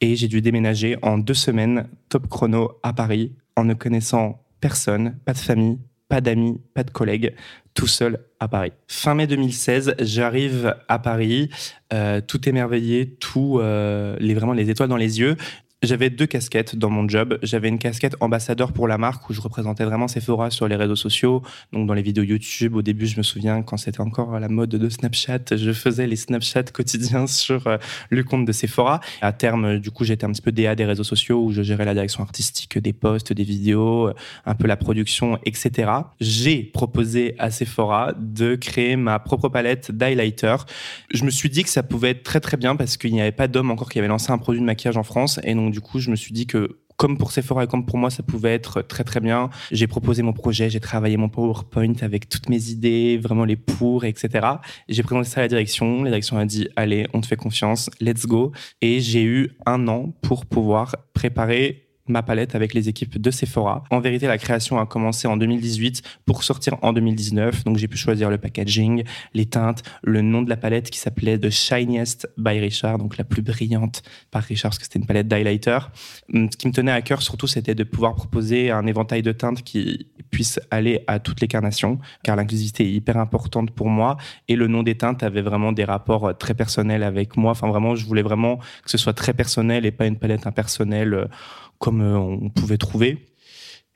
Et 0.00 0.16
j'ai 0.16 0.28
dû 0.28 0.40
déménager 0.40 0.96
en 1.02 1.18
deux 1.18 1.34
semaines 1.34 1.88
top 2.08 2.28
chrono 2.28 2.80
à 2.82 2.92
Paris 2.92 3.32
en 3.56 3.64
ne 3.64 3.74
connaissant 3.74 4.42
personne 4.60 5.16
pas 5.24 5.32
de 5.32 5.38
famille 5.38 5.78
pas 6.12 6.20
d'amis, 6.20 6.60
pas 6.74 6.84
de 6.84 6.90
collègues, 6.90 7.34
tout 7.72 7.86
seul 7.86 8.18
à 8.38 8.46
Paris. 8.46 8.72
Fin 8.86 9.14
mai 9.14 9.26
2016, 9.26 9.94
j'arrive 10.00 10.76
à 10.86 10.98
Paris, 10.98 11.48
euh, 11.94 12.20
tout 12.20 12.46
émerveillé, 12.46 13.14
tout 13.14 13.60
euh, 13.60 14.14
les 14.20 14.34
vraiment 14.34 14.52
les 14.52 14.68
étoiles 14.68 14.90
dans 14.90 14.98
les 14.98 15.20
yeux 15.20 15.38
j'avais 15.82 16.10
deux 16.10 16.26
casquettes 16.26 16.76
dans 16.76 16.90
mon 16.90 17.08
job. 17.08 17.38
J'avais 17.42 17.68
une 17.68 17.78
casquette 17.78 18.14
ambassadeur 18.20 18.72
pour 18.72 18.86
la 18.86 18.98
marque 18.98 19.28
où 19.28 19.32
je 19.32 19.40
représentais 19.40 19.84
vraiment 19.84 20.08
Sephora 20.08 20.50
sur 20.50 20.68
les 20.68 20.76
réseaux 20.76 20.96
sociaux, 20.96 21.42
donc 21.72 21.86
dans 21.86 21.94
les 21.94 22.02
vidéos 22.02 22.22
YouTube. 22.22 22.76
Au 22.76 22.82
début, 22.82 23.06
je 23.06 23.18
me 23.18 23.22
souviens 23.22 23.62
quand 23.62 23.76
c'était 23.76 24.00
encore 24.00 24.38
la 24.38 24.48
mode 24.48 24.70
de 24.70 24.88
Snapchat, 24.88 25.56
je 25.56 25.72
faisais 25.72 26.06
les 26.06 26.16
Snapchat 26.16 26.64
quotidiens 26.64 27.26
sur 27.26 27.66
euh, 27.66 27.78
le 28.10 28.22
compte 28.22 28.44
de 28.44 28.52
Sephora. 28.52 29.00
À 29.20 29.32
terme, 29.32 29.78
du 29.78 29.90
coup, 29.90 30.04
j'étais 30.04 30.24
un 30.24 30.30
petit 30.30 30.42
peu 30.42 30.52
DA 30.52 30.74
des 30.74 30.84
réseaux 30.84 31.04
sociaux 31.04 31.42
où 31.42 31.52
je 31.52 31.62
gérais 31.62 31.84
la 31.84 31.94
direction 31.94 32.22
artistique 32.22 32.78
des 32.78 32.92
posts, 32.92 33.32
des 33.32 33.44
vidéos, 33.44 34.08
euh, 34.08 34.14
un 34.46 34.54
peu 34.54 34.68
la 34.68 34.76
production, 34.76 35.38
etc. 35.44 35.90
J'ai 36.20 36.62
proposé 36.62 37.34
à 37.38 37.50
Sephora 37.50 38.12
de 38.18 38.54
créer 38.54 38.96
ma 38.96 39.18
propre 39.18 39.48
palette 39.48 39.90
d'highlighter. 39.90 40.56
Je 41.12 41.24
me 41.24 41.30
suis 41.30 41.50
dit 41.50 41.64
que 41.64 41.70
ça 41.70 41.82
pouvait 41.82 42.10
être 42.10 42.22
très 42.22 42.40
très 42.40 42.56
bien 42.56 42.76
parce 42.76 42.96
qu'il 42.96 43.12
n'y 43.12 43.20
avait 43.20 43.32
pas 43.32 43.48
d'homme 43.48 43.70
encore 43.70 43.88
qui 43.88 43.98
avait 43.98 44.08
lancé 44.08 44.30
un 44.30 44.38
produit 44.38 44.60
de 44.60 44.66
maquillage 44.66 44.96
en 44.96 45.02
France 45.02 45.40
et 45.42 45.54
donc 45.54 45.71
du 45.72 45.80
coup, 45.80 45.98
je 45.98 46.10
me 46.10 46.16
suis 46.16 46.32
dit 46.32 46.46
que 46.46 46.78
comme 46.96 47.18
pour 47.18 47.32
Sephora 47.32 47.64
et 47.64 47.66
comme 47.66 47.84
pour 47.84 47.98
moi, 47.98 48.10
ça 48.10 48.22
pouvait 48.22 48.54
être 48.54 48.82
très 48.82 49.02
très 49.02 49.18
bien. 49.18 49.50
J'ai 49.72 49.88
proposé 49.88 50.22
mon 50.22 50.32
projet, 50.32 50.70
j'ai 50.70 50.78
travaillé 50.78 51.16
mon 51.16 51.28
PowerPoint 51.28 51.94
avec 52.00 52.28
toutes 52.28 52.48
mes 52.48 52.70
idées, 52.70 53.18
vraiment 53.18 53.44
les 53.44 53.56
pour, 53.56 54.04
etc. 54.04 54.46
J'ai 54.88 55.02
présenté 55.02 55.28
ça 55.28 55.40
à 55.40 55.42
la 55.42 55.48
direction. 55.48 56.04
La 56.04 56.10
direction 56.10 56.38
a 56.38 56.44
dit 56.44 56.68
allez, 56.76 57.08
on 57.12 57.20
te 57.20 57.26
fait 57.26 57.36
confiance, 57.36 57.90
let's 58.00 58.26
go. 58.26 58.52
Et 58.80 59.00
j'ai 59.00 59.24
eu 59.24 59.50
un 59.66 59.88
an 59.88 60.14
pour 60.22 60.46
pouvoir 60.46 60.94
préparer 61.12 61.88
ma 62.08 62.22
palette 62.22 62.54
avec 62.54 62.74
les 62.74 62.88
équipes 62.88 63.20
de 63.20 63.30
Sephora. 63.30 63.84
En 63.90 64.00
vérité, 64.00 64.26
la 64.26 64.38
création 64.38 64.78
a 64.78 64.86
commencé 64.86 65.28
en 65.28 65.36
2018 65.36 66.02
pour 66.26 66.42
sortir 66.44 66.76
en 66.82 66.92
2019. 66.92 67.64
Donc, 67.64 67.76
j'ai 67.76 67.88
pu 67.88 67.96
choisir 67.96 68.30
le 68.30 68.38
packaging, 68.38 69.04
les 69.34 69.46
teintes, 69.46 69.82
le 70.02 70.20
nom 70.22 70.42
de 70.42 70.50
la 70.50 70.56
palette 70.56 70.90
qui 70.90 70.98
s'appelait 70.98 71.38
The 71.38 71.50
Shiniest 71.50 72.28
by 72.36 72.58
Richard, 72.58 72.98
donc 72.98 73.16
la 73.16 73.24
plus 73.24 73.42
brillante 73.42 74.02
par 74.30 74.42
Richard 74.42 74.70
parce 74.70 74.78
que 74.78 74.84
c'était 74.84 74.98
une 74.98 75.06
palette 75.06 75.28
d'highlighter. 75.28 75.78
Hum, 76.32 76.48
ce 76.50 76.56
qui 76.56 76.66
me 76.66 76.72
tenait 76.72 76.92
à 76.92 77.02
cœur 77.02 77.22
surtout, 77.22 77.46
c'était 77.46 77.74
de 77.74 77.84
pouvoir 77.84 78.14
proposer 78.14 78.70
un 78.70 78.86
éventail 78.86 79.22
de 79.22 79.32
teintes 79.32 79.62
qui 79.62 80.06
puisse 80.30 80.58
aller 80.70 81.04
à 81.06 81.18
toutes 81.18 81.40
les 81.40 81.48
carnations, 81.48 81.98
car 82.24 82.36
l'inclusivité 82.36 82.84
est 82.84 82.92
hyper 82.92 83.18
importante 83.18 83.70
pour 83.70 83.88
moi. 83.88 84.16
Et 84.48 84.56
le 84.56 84.66
nom 84.66 84.82
des 84.82 84.96
teintes 84.96 85.22
avait 85.22 85.42
vraiment 85.42 85.72
des 85.72 85.84
rapports 85.84 86.36
très 86.38 86.54
personnels 86.54 87.02
avec 87.02 87.36
moi. 87.36 87.52
Enfin, 87.52 87.68
vraiment, 87.68 87.94
je 87.94 88.06
voulais 88.06 88.22
vraiment 88.22 88.56
que 88.56 88.90
ce 88.90 88.98
soit 88.98 89.12
très 89.12 89.34
personnel 89.34 89.84
et 89.84 89.90
pas 89.90 90.06
une 90.06 90.16
palette 90.16 90.46
impersonnelle 90.46 91.14
euh, 91.14 91.26
euh, 92.00 92.16
on 92.16 92.48
pouvait 92.48 92.78
trouver. 92.78 93.26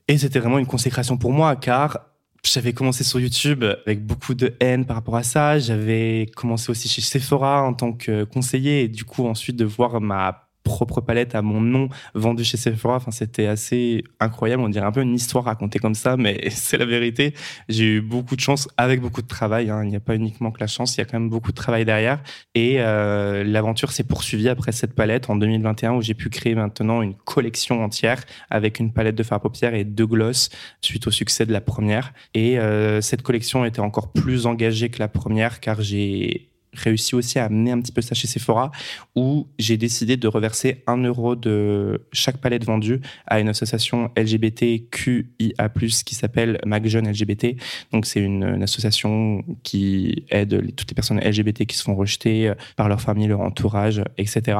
Et 0.08 0.18
c'était 0.18 0.38
vraiment 0.38 0.58
une 0.58 0.66
consécration 0.66 1.16
pour 1.16 1.32
moi, 1.32 1.56
car 1.56 1.98
j'avais 2.44 2.72
commencé 2.72 3.02
sur 3.02 3.18
YouTube 3.18 3.64
avec 3.86 4.04
beaucoup 4.04 4.34
de 4.34 4.54
haine 4.60 4.84
par 4.84 4.96
rapport 4.96 5.16
à 5.16 5.22
ça. 5.22 5.58
J'avais 5.58 6.30
commencé 6.36 6.70
aussi 6.70 6.88
chez 6.88 7.02
Sephora 7.02 7.62
en 7.62 7.74
tant 7.74 7.92
que 7.92 8.24
conseiller. 8.24 8.84
Et 8.84 8.88
du 8.88 9.04
coup, 9.04 9.26
ensuite, 9.26 9.56
de 9.56 9.64
voir 9.64 10.00
ma 10.00 10.45
propre 10.66 11.00
palette 11.00 11.36
à 11.36 11.42
mon 11.42 11.60
nom 11.60 11.88
vendue 12.14 12.44
chez 12.44 12.56
Sephora. 12.56 12.96
Enfin, 12.96 13.12
c'était 13.12 13.46
assez 13.46 14.02
incroyable. 14.18 14.62
On 14.62 14.68
dirait 14.68 14.84
un 14.84 14.92
peu 14.92 15.00
une 15.00 15.14
histoire 15.14 15.44
racontée 15.44 15.78
comme 15.78 15.94
ça, 15.94 16.16
mais 16.16 16.36
c'est 16.50 16.76
la 16.76 16.84
vérité. 16.84 17.34
J'ai 17.68 17.84
eu 17.84 18.00
beaucoup 18.00 18.34
de 18.34 18.40
chance 18.40 18.68
avec 18.76 19.00
beaucoup 19.00 19.22
de 19.22 19.28
travail. 19.28 19.70
Hein. 19.70 19.84
Il 19.84 19.90
n'y 19.90 19.96
a 19.96 20.00
pas 20.00 20.16
uniquement 20.16 20.50
que 20.50 20.58
la 20.60 20.66
chance, 20.66 20.96
il 20.96 20.98
y 20.98 21.02
a 21.02 21.04
quand 21.04 21.18
même 21.20 21.30
beaucoup 21.30 21.52
de 21.52 21.56
travail 21.56 21.84
derrière. 21.84 22.20
Et 22.54 22.80
euh, 22.80 23.44
l'aventure 23.44 23.92
s'est 23.92 24.04
poursuivie 24.04 24.48
après 24.48 24.72
cette 24.72 24.94
palette 24.94 25.30
en 25.30 25.36
2021 25.36 25.94
où 25.94 26.02
j'ai 26.02 26.14
pu 26.14 26.28
créer 26.28 26.56
maintenant 26.56 27.00
une 27.00 27.14
collection 27.14 27.84
entière 27.84 28.24
avec 28.50 28.80
une 28.80 28.92
palette 28.92 29.14
de 29.14 29.22
fard 29.22 29.36
à 29.36 29.40
paupières 29.40 29.74
et 29.74 29.84
deux 29.84 30.06
gloss 30.06 30.48
suite 30.80 31.06
au 31.06 31.10
succès 31.12 31.46
de 31.46 31.52
la 31.52 31.60
première. 31.60 32.12
Et 32.34 32.58
euh, 32.58 33.00
cette 33.00 33.22
collection 33.22 33.64
était 33.64 33.80
encore 33.80 34.12
plus 34.12 34.46
engagée 34.46 34.88
que 34.88 34.98
la 34.98 35.08
première 35.08 35.60
car 35.60 35.80
j'ai 35.80 36.50
réussi 36.76 37.14
aussi 37.14 37.38
à 37.38 37.44
amener 37.44 37.72
un 37.72 37.80
petit 37.80 37.92
peu 37.92 38.02
ça 38.02 38.14
chez 38.14 38.26
Sephora, 38.26 38.70
où 39.14 39.46
j'ai 39.58 39.76
décidé 39.76 40.16
de 40.16 40.28
reverser 40.28 40.82
un 40.86 40.98
euro 40.98 41.36
de 41.36 42.02
chaque 42.12 42.38
palette 42.38 42.64
vendue 42.64 43.00
à 43.26 43.40
une 43.40 43.48
association 43.48 44.10
LGBTQIA+, 44.16 45.68
qui 46.04 46.14
s'appelle 46.14 46.58
Mac 46.64 46.84
LGBT. 46.84 47.56
Donc 47.92 48.06
c'est 48.06 48.20
une, 48.20 48.62
association 48.62 49.44
qui 49.62 50.24
aide 50.30 50.74
toutes 50.74 50.90
les 50.90 50.94
personnes 50.94 51.20
LGBT 51.20 51.66
qui 51.66 51.76
se 51.76 51.82
font 51.82 51.94
rejeter 51.94 52.52
par 52.76 52.88
leur 52.88 53.00
famille, 53.00 53.26
leur 53.26 53.40
entourage, 53.40 54.02
etc. 54.18 54.58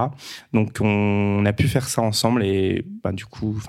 Donc 0.52 0.78
on, 0.80 1.44
a 1.44 1.52
pu 1.52 1.68
faire 1.68 1.88
ça 1.88 2.02
ensemble 2.02 2.44
et 2.44 2.84
bah, 3.02 3.12
du 3.12 3.24
coup, 3.24 3.60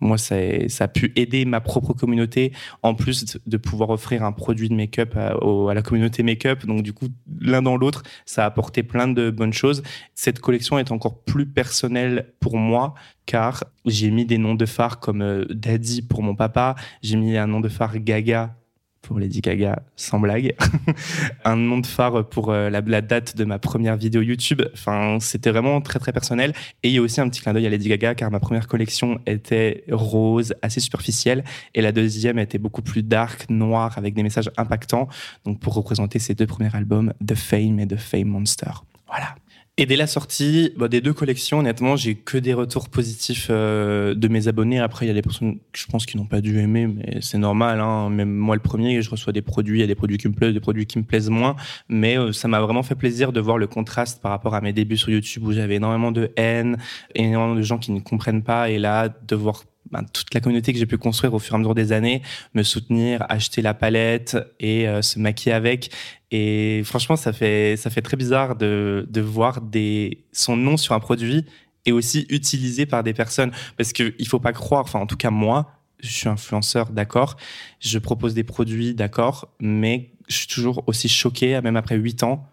moi 0.00 0.18
ça, 0.18 0.36
ça 0.68 0.84
a 0.84 0.88
pu 0.88 1.12
aider 1.16 1.44
ma 1.44 1.60
propre 1.60 1.92
communauté 1.92 2.52
en 2.82 2.94
plus 2.94 3.38
de 3.46 3.56
pouvoir 3.56 3.90
offrir 3.90 4.24
un 4.24 4.32
produit 4.32 4.68
de 4.68 4.74
make-up 4.74 5.16
à, 5.16 5.34
à 5.70 5.74
la 5.74 5.82
communauté 5.82 6.22
make-up. 6.22 6.66
Donc 6.66 6.82
du 6.82 6.92
coup, 6.92 7.08
l'un 7.40 7.62
dans 7.62 7.76
l'autre 7.76 7.83
ça 8.26 8.44
a 8.44 8.46
apporté 8.46 8.82
plein 8.82 9.08
de 9.08 9.30
bonnes 9.30 9.52
choses. 9.52 9.82
Cette 10.14 10.40
collection 10.40 10.78
est 10.78 10.92
encore 10.92 11.22
plus 11.24 11.46
personnelle 11.46 12.32
pour 12.40 12.56
moi 12.56 12.94
car 13.26 13.64
j'ai 13.86 14.10
mis 14.10 14.26
des 14.26 14.38
noms 14.38 14.54
de 14.54 14.66
phares 14.66 15.00
comme 15.00 15.22
euh, 15.22 15.44
Daddy 15.50 16.02
pour 16.02 16.22
mon 16.22 16.34
papa, 16.34 16.74
j'ai 17.02 17.16
mis 17.16 17.36
un 17.36 17.46
nom 17.46 17.60
de 17.60 17.68
phare 17.68 17.98
Gaga 17.98 18.56
pour 19.04 19.18
Lady 19.18 19.40
Gaga, 19.40 19.82
sans 19.96 20.18
blague. 20.18 20.54
un 21.44 21.56
nom 21.56 21.78
de 21.78 21.86
phare 21.86 22.26
pour 22.28 22.50
euh, 22.50 22.70
la, 22.70 22.80
date 23.00 23.36
de 23.36 23.44
ma 23.44 23.58
première 23.58 23.96
vidéo 23.96 24.22
YouTube. 24.22 24.62
Enfin, 24.72 25.18
c'était 25.20 25.50
vraiment 25.50 25.80
très 25.80 25.98
très 25.98 26.12
personnel. 26.12 26.52
Et 26.82 26.88
il 26.88 26.94
y 26.94 26.98
a 26.98 27.02
aussi 27.02 27.20
un 27.20 27.28
petit 27.28 27.40
clin 27.40 27.52
d'œil 27.52 27.66
à 27.66 27.70
Lady 27.70 27.88
Gaga, 27.88 28.14
car 28.14 28.30
ma 28.30 28.40
première 28.40 28.66
collection 28.66 29.20
était 29.26 29.84
rose, 29.90 30.54
assez 30.62 30.80
superficielle, 30.80 31.44
et 31.74 31.82
la 31.82 31.92
deuxième 31.92 32.38
était 32.38 32.58
beaucoup 32.58 32.82
plus 32.82 33.02
dark, 33.02 33.48
noire, 33.50 33.96
avec 33.98 34.14
des 34.14 34.22
messages 34.22 34.50
impactants. 34.56 35.08
Donc 35.44 35.60
pour 35.60 35.74
représenter 35.74 36.18
ces 36.18 36.34
deux 36.34 36.46
premiers 36.46 36.74
albums, 36.74 37.12
The 37.24 37.34
Fame 37.34 37.78
et 37.78 37.86
The 37.86 37.96
Fame 37.96 38.28
Monster. 38.28 38.70
Voilà. 39.06 39.34
Et 39.76 39.86
dès 39.86 39.96
la 39.96 40.06
sortie 40.06 40.72
bah, 40.76 40.86
des 40.86 41.00
deux 41.00 41.12
collections, 41.12 41.58
honnêtement, 41.58 41.96
j'ai 41.96 42.14
que 42.14 42.38
des 42.38 42.54
retours 42.54 42.88
positifs 42.88 43.48
euh, 43.50 44.14
de 44.14 44.28
mes 44.28 44.46
abonnés. 44.46 44.78
Après, 44.78 45.04
il 45.04 45.08
y 45.08 45.10
a 45.10 45.14
des 45.14 45.22
personnes 45.22 45.56
que 45.72 45.78
je 45.80 45.86
pense 45.86 46.06
qui 46.06 46.16
n'ont 46.16 46.26
pas 46.26 46.40
dû 46.40 46.60
aimer, 46.60 46.86
mais 46.86 47.18
c'est 47.20 47.38
normal. 47.38 47.80
Hein. 47.80 48.08
Même 48.08 48.30
moi, 48.30 48.54
le 48.54 48.62
premier, 48.62 49.02
je 49.02 49.10
reçois 49.10 49.32
des 49.32 49.42
produits, 49.42 49.78
il 49.78 49.80
y 49.80 49.84
a 49.84 49.88
des 49.88 49.96
produits 49.96 50.16
qui 50.16 50.28
me 50.28 50.32
plaisent, 50.32 50.54
des 50.54 50.60
produits 50.60 50.86
qui 50.86 50.98
me 50.98 51.02
plaisent 51.02 51.28
moins. 51.28 51.56
Mais 51.88 52.16
euh, 52.16 52.32
ça 52.32 52.46
m'a 52.46 52.60
vraiment 52.60 52.84
fait 52.84 52.94
plaisir 52.94 53.32
de 53.32 53.40
voir 53.40 53.58
le 53.58 53.66
contraste 53.66 54.22
par 54.22 54.30
rapport 54.30 54.54
à 54.54 54.60
mes 54.60 54.72
débuts 54.72 54.96
sur 54.96 55.10
YouTube 55.10 55.42
où 55.44 55.52
j'avais 55.52 55.74
énormément 55.74 56.12
de 56.12 56.30
haine, 56.36 56.78
énormément 57.16 57.56
de 57.56 57.62
gens 57.62 57.78
qui 57.78 57.90
ne 57.90 57.98
comprennent 57.98 58.44
pas. 58.44 58.70
Et 58.70 58.78
là, 58.78 59.08
de 59.08 59.34
voir 59.34 59.64
ben, 59.90 60.02
toute 60.12 60.32
la 60.34 60.40
communauté 60.40 60.72
que 60.72 60.78
j'ai 60.78 60.86
pu 60.86 60.98
construire 60.98 61.34
au 61.34 61.38
fur 61.38 61.54
et 61.54 61.56
à 61.56 61.58
mesure 61.58 61.74
des 61.74 61.92
années, 61.92 62.22
me 62.54 62.62
soutenir, 62.62 63.24
acheter 63.28 63.62
la 63.62 63.74
palette 63.74 64.36
et 64.60 64.88
euh, 64.88 65.02
se 65.02 65.18
maquiller 65.18 65.54
avec. 65.54 65.90
Et 66.30 66.82
franchement, 66.84 67.16
ça 67.16 67.32
fait, 67.32 67.76
ça 67.76 67.90
fait 67.90 68.02
très 68.02 68.16
bizarre 68.16 68.56
de, 68.56 69.06
de 69.08 69.20
voir 69.20 69.60
des, 69.60 70.24
son 70.32 70.56
nom 70.56 70.76
sur 70.76 70.94
un 70.94 71.00
produit 71.00 71.44
et 71.86 71.92
aussi 71.92 72.26
utilisé 72.30 72.86
par 72.86 73.02
des 73.02 73.12
personnes. 73.12 73.52
Parce 73.76 73.92
qu'il 73.92 74.14
ne 74.18 74.24
faut 74.24 74.40
pas 74.40 74.52
croire, 74.52 74.82
enfin 74.82 75.00
en 75.00 75.06
tout 75.06 75.16
cas 75.16 75.30
moi, 75.30 75.70
je 76.00 76.10
suis 76.10 76.28
influenceur, 76.28 76.90
d'accord, 76.90 77.36
je 77.80 77.98
propose 77.98 78.34
des 78.34 78.44
produits, 78.44 78.94
d'accord, 78.94 79.48
mais 79.60 80.10
je 80.28 80.36
suis 80.36 80.48
toujours 80.48 80.82
aussi 80.86 81.08
choqué, 81.08 81.60
même 81.62 81.76
après 81.76 81.96
huit 81.96 82.22
ans, 82.22 82.46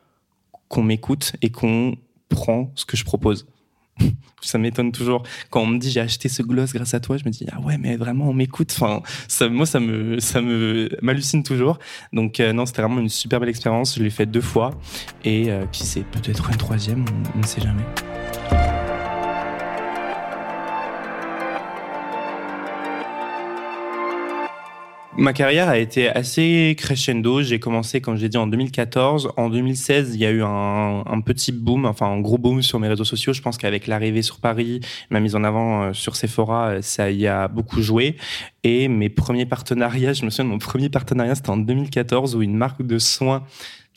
qu'on 0.68 0.84
m'écoute 0.84 1.34
et 1.42 1.50
qu'on 1.50 1.96
prend 2.30 2.72
ce 2.76 2.86
que 2.86 2.96
je 2.96 3.04
propose. 3.04 3.48
ça 4.42 4.58
m'étonne 4.58 4.92
toujours. 4.92 5.24
Quand 5.50 5.62
on 5.62 5.68
me 5.68 5.78
dit 5.78 5.92
j'ai 5.92 6.00
acheté 6.00 6.30
ce 6.30 6.42
gloss 6.42 6.74
grâce 6.74 6.94
à 6.94 7.00
toi 7.00 7.18
je 7.18 7.26
me 7.26 7.30
dis 7.30 7.46
ah 7.52 7.60
ouais 7.62 7.78
mais 7.78 7.96
vraiment 7.96 8.30
on 8.30 8.34
m'écoute. 8.34 8.72
Enfin 8.76 9.02
ça 9.28 9.50
moi 9.50 9.66
ça 9.66 9.80
me 9.80 10.20
ça 10.20 10.42
me 10.42 10.90
m'hallucine 11.02 11.44
toujours. 11.44 11.80
Donc 12.14 12.40
euh, 12.40 12.54
non 12.54 12.66
c'était 12.66 12.82
vraiment 12.82 13.00
une 13.00 13.10
super 13.10 13.40
belle 13.40 13.50
expérience. 13.50 13.96
Je 13.98 14.04
l'ai 14.04 14.10
fait 14.10 14.26
deux 14.26 14.42
fois. 14.42 14.72
Et 15.24 15.52
euh, 15.52 15.66
qui 15.72 15.86
sait 15.86 16.04
peut-être 16.12 16.50
une 16.50 16.58
troisième 16.58 17.06
on 17.36 17.40
ne 17.40 17.46
sait 17.46 17.62
jamais 17.62 17.84
Ma 25.22 25.34
carrière 25.34 25.70
a 25.70 25.78
été 25.78 26.10
assez 26.10 26.76
crescendo. 26.76 27.44
J'ai 27.44 27.60
commencé, 27.60 28.02
comme 28.02 28.16
je 28.16 28.24
l'ai 28.24 28.30
dit, 28.30 28.38
en 28.38 28.48
2014. 28.48 29.34
En 29.38 29.52
2016, 29.52 30.16
il 30.16 30.20
y 30.20 30.26
a 30.26 30.32
eu 30.32 30.42
un, 30.42 31.04
un, 31.06 31.22
petit 31.22 31.52
boom, 31.52 31.86
enfin 31.86 32.08
un 32.08 32.20
gros 32.20 32.40
boom 32.40 32.64
sur 32.64 32.80
mes 32.80 32.88
réseaux 32.88 33.04
sociaux. 33.04 33.32
Je 33.32 33.44
pense 33.44 33.60
qu'avec 33.60 33.86
l'arrivée 33.86 34.24
sur 34.24 34.40
Paris, 34.40 34.80
ma 35.12 35.20
mise 35.20 35.36
en 35.36 35.44
avant 35.44 35.84
euh, 35.84 35.94
sur 35.94 36.16
Sephora, 36.16 36.70
euh, 36.70 36.82
ça 36.82 37.12
y 37.12 37.28
a 37.28 37.48
beaucoup 37.48 37.84
joué. 37.84 38.16
Et 38.64 38.88
mes 38.88 39.10
premiers 39.10 39.46
partenariats, 39.46 40.14
je 40.14 40.26
me 40.26 40.32
souviens 40.32 40.46
de 40.46 40.50
mon 40.50 40.58
premier 40.58 40.90
partenariat, 40.90 41.36
c'était 41.36 41.52
en 41.52 41.58
2014, 41.58 42.36
où 42.36 42.42
une 42.42 42.56
marque 42.56 42.82
de 42.82 42.98
soins 42.98 43.44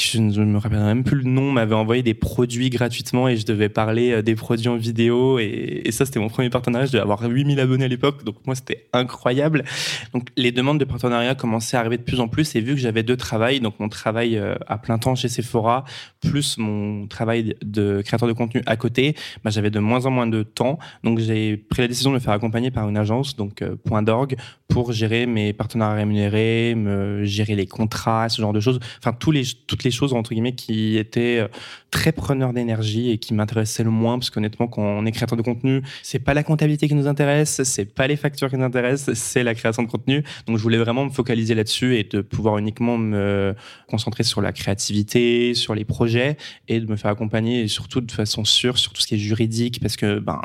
je 0.00 0.18
ne 0.18 0.44
me 0.44 0.59
rappelle 0.59 0.80
même 0.80 1.04
plus 1.04 1.18
le 1.18 1.30
nom, 1.30 1.52
m'avait 1.52 1.74
envoyé 1.74 2.02
des 2.02 2.14
produits 2.14 2.68
gratuitement 2.68 3.28
et 3.28 3.37
je 3.37 3.46
devais 3.46 3.68
parler 3.68 4.11
euh, 4.11 4.22
des 4.22 4.35
produits 4.35 4.66
en 4.66 4.76
vidéo. 4.76 5.38
Et, 5.38 5.85
ça, 5.90 6.04
c'était 6.04 6.18
mon 6.18 6.28
premier 6.28 6.50
partenariat. 6.50 6.87
Je 6.87 6.92
devais 6.92 7.02
avoir 7.02 7.22
8000 7.22 7.61
abonnés 7.61 7.85
à 7.85 7.88
l'époque. 7.88 8.24
Donc, 8.24 8.35
moi, 8.44 8.57
c'était 8.57 8.88
incroyable. 8.92 9.64
Donc, 10.12 10.28
les 10.37 10.50
demandes 10.50 10.80
de 10.80 10.85
partenariat 10.85 11.37
commençaient 11.37 11.76
à 11.76 11.80
arriver 11.80 11.98
de 11.98 12.02
plus 12.02 12.18
en 12.18 12.26
plus. 12.26 12.57
Et 12.57 12.61
vu 12.61 12.74
que 12.74 12.80
j'avais 12.80 13.04
deux 13.04 13.16
travails, 13.16 13.61
donc 13.61 13.78
mon 13.78 13.88
travail 13.88 14.37
euh, 14.37 14.57
à 14.66 14.78
plein 14.78 14.98
temps 14.98 15.14
chez 15.14 15.28
Sephora, 15.28 15.85
plus 16.20 16.59
mon 16.59 17.07
travail 17.07 17.54
de 17.64 18.02
créateur 18.04 18.28
de 18.28 18.33
contenu 18.33 18.62
à 18.66 18.76
côté, 18.76 19.14
bah, 19.44 19.50
j'avais 19.50 19.70
de 19.70 19.78
moins 19.78 20.07
en 20.07 20.11
moins 20.11 20.26
de 20.26 20.42
temps. 20.42 20.80
Donc, 21.04 21.20
j'ai 21.20 21.57
pris 21.57 21.83
la 21.83 21.88
décision 21.88 22.11
de 22.11 22.16
me 22.16 22.20
faire 22.20 22.33
accompagner 22.33 22.72
par 22.72 22.88
une 22.88 22.96
agence, 22.96 23.37
donc 23.37 23.62
euh, 23.62 23.76
Point 23.85 24.02
d'orgue, 24.02 24.37
pour 24.66 24.92
gérer 24.92 25.26
mes 25.26 25.52
partenariats 25.52 25.94
rémunérés, 25.94 26.74
me 26.74 27.22
gérer 27.24 27.54
les 27.54 27.66
contrats, 27.66 28.28
ce 28.28 28.42
genre 28.42 28.52
de 28.52 28.61
choses. 28.61 28.80
Enfin, 28.98 29.12
tous 29.12 29.30
les, 29.30 29.44
toutes 29.66 29.84
les 29.85 29.90
choses 29.90 30.12
entre 30.12 30.31
guillemets 30.31 30.55
qui 30.55 30.97
étaient 30.97 31.38
euh, 31.40 31.49
très 31.90 32.12
preneurs 32.12 32.53
d'énergie 32.53 33.11
et 33.11 33.18
qui 33.18 33.35
m'intéressaient 33.35 33.85
le 33.85 33.90
moins 33.90 34.18
parce 34.18 34.31
qu'honnêtement 34.31 34.66
quand 34.66 34.83
on 34.83 35.07
est 35.07 35.12
créateur 35.12 35.37
de 35.37 35.42
contenu 35.42 35.83
c'est 36.03 36.18
pas 36.18 36.35
la 36.35 36.42
comptabilité 36.42 36.88
qui 36.88 36.94
nous 36.94 37.07
intéresse 37.07 37.62
c'est 37.64 37.85
pas 37.85 38.07
les 38.07 38.16
factures 38.16 38.51
qui 38.51 38.57
nous 38.57 38.64
intéressent 38.64 39.16
c'est 39.16 39.42
la 39.42 39.55
création 39.55 39.83
de 39.83 39.88
contenu. 39.88 40.25
Donc 40.47 40.59
je 40.59 40.62
voulais 40.62 40.79
vraiment 40.79 41.05
me 41.05 41.11
focaliser 41.11 41.55
là-dessus 41.55 41.97
et 41.97 42.05
de 42.05 42.20
pouvoir 42.20 42.59
uniquement 42.59 42.99
me 42.99 43.55
concentrer 43.88 44.23
sur 44.23 44.40
la 44.40 44.53
créativité 44.53 45.55
sur 45.55 45.75
les 45.75 45.85
projets 45.85 46.37
et 46.68 46.81
de 46.81 46.87
me 46.87 46.97
faire 46.97 47.11
accompagner 47.11 47.62
et 47.62 47.68
surtout 47.68 48.01
de 48.01 48.12
façon 48.12 48.44
sûre 48.44 48.79
sur 48.79 48.92
tout 48.92 49.01
ce 49.01 49.07
qui 49.07 49.14
est 49.14 49.18
juridique 49.18 49.81
parce 49.81 49.97
que 49.97 50.18
ben 50.18 50.40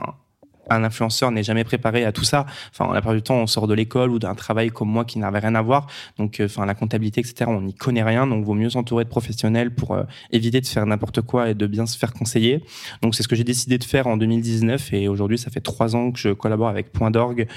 un 0.69 0.83
influenceur 0.83 1.31
n'est 1.31 1.43
jamais 1.43 1.63
préparé 1.63 2.05
à 2.05 2.11
tout 2.11 2.23
ça. 2.23 2.45
Enfin, 2.71 2.93
la 2.93 3.01
plupart 3.01 3.15
du 3.15 3.21
temps, 3.21 3.35
on 3.35 3.47
sort 3.47 3.67
de 3.67 3.73
l'école 3.73 4.11
ou 4.11 4.19
d'un 4.19 4.35
travail 4.35 4.69
comme 4.69 4.89
moi 4.89 5.05
qui 5.05 5.19
n'avait 5.19 5.39
rien 5.39 5.55
à 5.55 5.61
voir. 5.61 5.87
Donc, 6.17 6.39
euh, 6.39 6.45
enfin, 6.45 6.65
la 6.65 6.75
comptabilité, 6.75 7.21
etc., 7.21 7.45
on 7.47 7.61
n'y 7.61 7.73
connaît 7.73 8.03
rien. 8.03 8.27
Donc, 8.27 8.45
vaut 8.45 8.53
mieux 8.53 8.69
s'entourer 8.69 9.03
de 9.03 9.09
professionnels 9.09 9.73
pour 9.73 9.93
euh, 9.93 10.03
éviter 10.31 10.61
de 10.61 10.67
faire 10.67 10.85
n'importe 10.85 11.21
quoi 11.21 11.49
et 11.49 11.53
de 11.53 11.67
bien 11.67 11.85
se 11.85 11.97
faire 11.97 12.13
conseiller. 12.13 12.63
Donc, 13.01 13.15
c'est 13.15 13.23
ce 13.23 13.27
que 13.27 13.35
j'ai 13.35 13.43
décidé 13.43 13.77
de 13.77 13.83
faire 13.83 14.07
en 14.07 14.17
2019. 14.17 14.93
Et 14.93 15.07
aujourd'hui, 15.07 15.37
ça 15.37 15.49
fait 15.49 15.61
trois 15.61 15.95
ans 15.95 16.11
que 16.11 16.19
je 16.19 16.29
collabore 16.29 16.69
avec 16.69 16.91
Point 16.91 17.11
d'orgue 17.11 17.47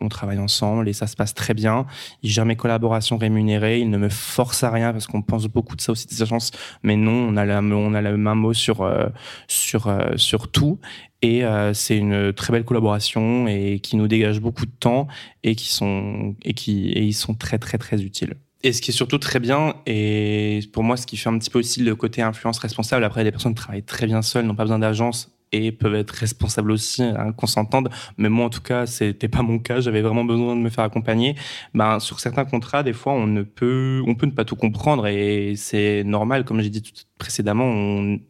on 0.00 0.08
travaille 0.08 0.38
ensemble 0.38 0.88
et 0.88 0.92
ça 0.92 1.06
se 1.06 1.16
passe 1.16 1.34
très 1.34 1.54
bien. 1.54 1.86
Il 2.22 2.30
gère 2.30 2.46
mes 2.46 2.56
collaborations 2.56 3.16
rémunérées, 3.18 3.80
il 3.80 3.90
ne 3.90 3.98
me 3.98 4.08
force 4.08 4.62
à 4.62 4.70
rien 4.70 4.92
parce 4.92 5.06
qu'on 5.06 5.22
pense 5.22 5.46
beaucoup 5.46 5.76
de 5.76 5.80
ça 5.80 5.92
aussi 5.92 6.06
des 6.06 6.22
agences, 6.22 6.50
mais 6.82 6.96
non, 6.96 7.12
on 7.12 7.36
a 7.36 7.60
on 7.60 7.94
a 7.94 8.02
le 8.02 8.16
même 8.16 8.38
mot 8.38 8.52
sur 8.52 8.82
euh, 8.82 9.08
sur 9.48 9.86
euh, 9.88 10.16
sur 10.16 10.50
tout. 10.50 10.78
Et 11.22 11.44
euh, 11.44 11.74
c'est 11.74 11.98
une 11.98 12.32
très 12.32 12.52
belle 12.52 12.64
collaboration 12.64 13.46
et 13.46 13.80
qui 13.80 13.96
nous 13.96 14.08
dégage 14.08 14.40
beaucoup 14.40 14.64
de 14.64 14.72
temps 14.78 15.06
et 15.42 15.54
qui 15.54 15.68
sont 15.68 16.34
et 16.42 16.54
qui 16.54 16.90
et 16.90 17.02
ils 17.02 17.12
sont 17.12 17.34
très 17.34 17.58
très 17.58 17.78
très 17.78 18.02
utiles. 18.02 18.34
Et 18.62 18.72
ce 18.72 18.82
qui 18.82 18.90
est 18.90 18.94
surtout 18.94 19.18
très 19.18 19.40
bien, 19.40 19.74
et 19.86 20.60
pour 20.74 20.82
moi, 20.82 20.98
ce 20.98 21.06
qui 21.06 21.16
fait 21.16 21.30
un 21.30 21.38
petit 21.38 21.48
peu 21.48 21.58
aussi 21.58 21.82
le 21.82 21.96
côté 21.96 22.20
influence 22.20 22.58
responsable, 22.58 23.04
après, 23.04 23.24
des 23.24 23.30
personnes 23.30 23.54
travaillent 23.54 23.82
très 23.82 24.06
bien 24.06 24.20
seules, 24.20 24.44
n'ont 24.44 24.54
pas 24.54 24.64
besoin 24.64 24.78
d'agence, 24.78 25.30
et 25.52 25.72
peuvent 25.72 25.94
être 25.94 26.10
responsables 26.12 26.70
aussi, 26.70 27.02
hein, 27.02 27.32
qu'on 27.32 27.46
s'entende. 27.46 27.90
Mais 28.18 28.28
moi, 28.28 28.46
en 28.46 28.50
tout 28.50 28.60
cas, 28.62 28.86
c'était 28.86 29.28
pas 29.28 29.42
mon 29.42 29.58
cas. 29.58 29.80
J'avais 29.80 30.02
vraiment 30.02 30.24
besoin 30.24 30.56
de 30.56 30.60
me 30.60 30.70
faire 30.70 30.84
accompagner. 30.84 31.36
Ben, 31.74 31.98
sur 32.00 32.20
certains 32.20 32.44
contrats, 32.44 32.82
des 32.82 32.92
fois, 32.92 33.12
on 33.12 33.26
ne 33.26 33.42
peut, 33.42 34.02
on 34.06 34.14
peut 34.14 34.26
ne 34.26 34.32
pas 34.32 34.44
tout 34.44 34.56
comprendre 34.56 35.06
et 35.06 35.54
c'est 35.56 36.04
normal. 36.04 36.44
Comme 36.44 36.60
j'ai 36.60 36.70
dit 36.70 36.82
tout 36.82 36.92
précédemment, 37.18 37.64
on, 37.64 38.20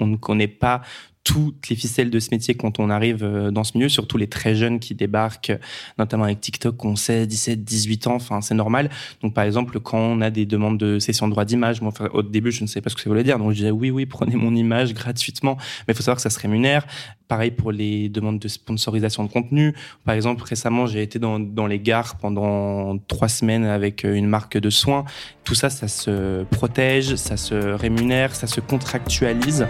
on 0.00 0.06
ne 0.06 0.16
connaît 0.16 0.48
pas 0.48 0.82
toutes 1.24 1.68
les 1.68 1.76
ficelles 1.76 2.10
de 2.10 2.18
ce 2.18 2.28
métier 2.30 2.54
quand 2.54 2.78
on 2.78 2.88
arrive 2.88 3.22
euh, 3.22 3.50
dans 3.50 3.64
ce 3.64 3.76
milieu, 3.76 3.88
surtout 3.88 4.16
les 4.16 4.26
très 4.26 4.54
jeunes 4.54 4.80
qui 4.80 4.94
débarquent, 4.94 5.52
notamment 5.98 6.24
avec 6.24 6.40
TikTok, 6.40 6.82
ont 6.84 6.96
16, 6.96 7.28
17, 7.28 7.62
18 7.62 8.06
ans, 8.06 8.14
enfin 8.14 8.40
c'est 8.40 8.54
normal. 8.54 8.90
Donc 9.22 9.34
par 9.34 9.44
exemple, 9.44 9.78
quand 9.80 9.98
on 9.98 10.20
a 10.22 10.30
des 10.30 10.46
demandes 10.46 10.78
de 10.78 10.98
session 10.98 11.26
de 11.26 11.32
droit 11.32 11.44
d'image, 11.44 11.82
moi 11.82 11.92
au 12.12 12.22
début 12.22 12.52
je 12.52 12.62
ne 12.62 12.66
savais 12.66 12.80
pas 12.80 12.90
ce 12.90 12.94
que 12.94 13.02
ça 13.02 13.10
voulait 13.10 13.24
dire, 13.24 13.38
donc 13.38 13.50
je 13.50 13.56
disais 13.56 13.70
oui, 13.70 13.90
oui, 13.90 14.06
prenez 14.06 14.36
mon 14.36 14.54
image 14.54 14.94
gratuitement, 14.94 15.56
mais 15.86 15.92
il 15.92 15.94
faut 15.94 16.02
savoir 16.02 16.16
que 16.16 16.22
ça 16.22 16.30
se 16.30 16.38
rémunère. 16.38 16.86
Pareil 17.28 17.52
pour 17.52 17.70
les 17.70 18.08
demandes 18.08 18.40
de 18.40 18.48
sponsorisation 18.48 19.22
de 19.22 19.30
contenu. 19.30 19.74
Par 20.04 20.16
exemple, 20.16 20.42
récemment, 20.42 20.86
j'ai 20.86 21.02
été 21.02 21.20
dans, 21.20 21.38
dans 21.38 21.68
les 21.68 21.78
gares 21.78 22.16
pendant 22.16 22.98
trois 23.06 23.28
semaines 23.28 23.64
avec 23.64 24.04
euh, 24.04 24.14
une 24.14 24.26
marque 24.26 24.58
de 24.58 24.68
soins. 24.68 25.04
Tout 25.44 25.54
ça, 25.54 25.70
ça 25.70 25.86
se 25.86 26.42
protège, 26.44 27.14
ça 27.14 27.36
se 27.36 27.54
rémunère, 27.54 28.34
ça 28.34 28.48
se 28.48 28.60
contractualise. 28.60 29.68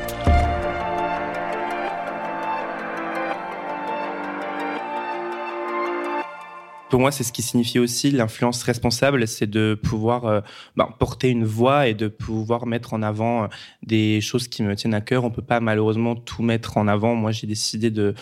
Pour 6.91 6.99
moi, 6.99 7.13
c'est 7.13 7.23
ce 7.23 7.33
qui 7.33 7.43
signifie 7.43 7.79
aussi 7.79 8.11
l'influence 8.11 8.65
responsable, 8.65 9.29
c'est 9.29 9.49
de 9.49 9.79
pouvoir 9.81 10.25
euh, 10.25 10.41
ben, 10.77 10.89
porter 10.99 11.29
une 11.29 11.45
voix 11.45 11.87
et 11.87 11.95
de 11.95 12.09
pouvoir 12.09 12.67
mettre 12.67 12.95
en 12.95 13.03
avant 13.03 13.45
euh, 13.45 13.47
des 13.85 14.21
choses 14.21 14.49
qui 14.49 14.65
me 14.65 14.75
tiennent 14.75 14.95
à 14.95 15.01
cœur. 15.01 15.23
On 15.23 15.31
peut 15.31 15.41
pas 15.41 15.61
malheureusement 15.61 16.17
tout 16.17 16.43
mettre 16.43 16.79
en 16.79 16.89
avant. 16.89 17.15
Moi, 17.15 17.31
j'ai 17.31 17.47
décidé 17.47 17.93
de, 17.93 18.15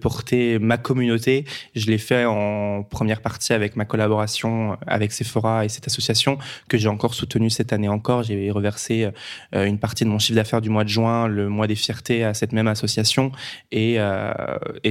porter 0.00 0.58
ma 0.58 0.78
communauté. 0.78 1.44
Je 1.76 1.86
l'ai 1.86 1.98
fait 1.98 2.24
en 2.24 2.82
première 2.82 3.20
partie 3.20 3.52
avec 3.52 3.76
ma 3.76 3.84
collaboration 3.84 4.78
avec 4.86 5.12
Sephora 5.12 5.66
et 5.66 5.68
cette 5.68 5.86
association 5.86 6.38
que 6.68 6.78
j'ai 6.78 6.88
encore 6.88 7.12
soutenue 7.12 7.50
cette 7.50 7.74
année 7.74 7.88
encore. 7.88 8.22
J'ai 8.22 8.50
reversé 8.50 9.10
euh, 9.54 9.66
une 9.66 9.78
partie 9.78 10.04
de 10.04 10.08
mon 10.08 10.18
chiffre 10.18 10.36
d'affaires 10.36 10.62
du 10.62 10.70
mois 10.70 10.84
de 10.84 10.88
juin, 10.88 11.28
le 11.28 11.50
mois 11.50 11.66
des 11.66 11.74
fiertés, 11.74 12.24
à 12.24 12.32
cette 12.32 12.52
même 12.52 12.68
association. 12.68 13.32
Et, 13.70 13.98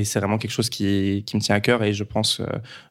c'est 0.03 0.19
vraiment 0.19 0.37
quelque 0.37 0.51
chose 0.51 0.69
qui 0.69 1.25
me 1.33 1.39
tient 1.39 1.55
à 1.55 1.61
cœur 1.61 1.81
et 1.81 1.93
je 1.93 2.03
pense 2.03 2.39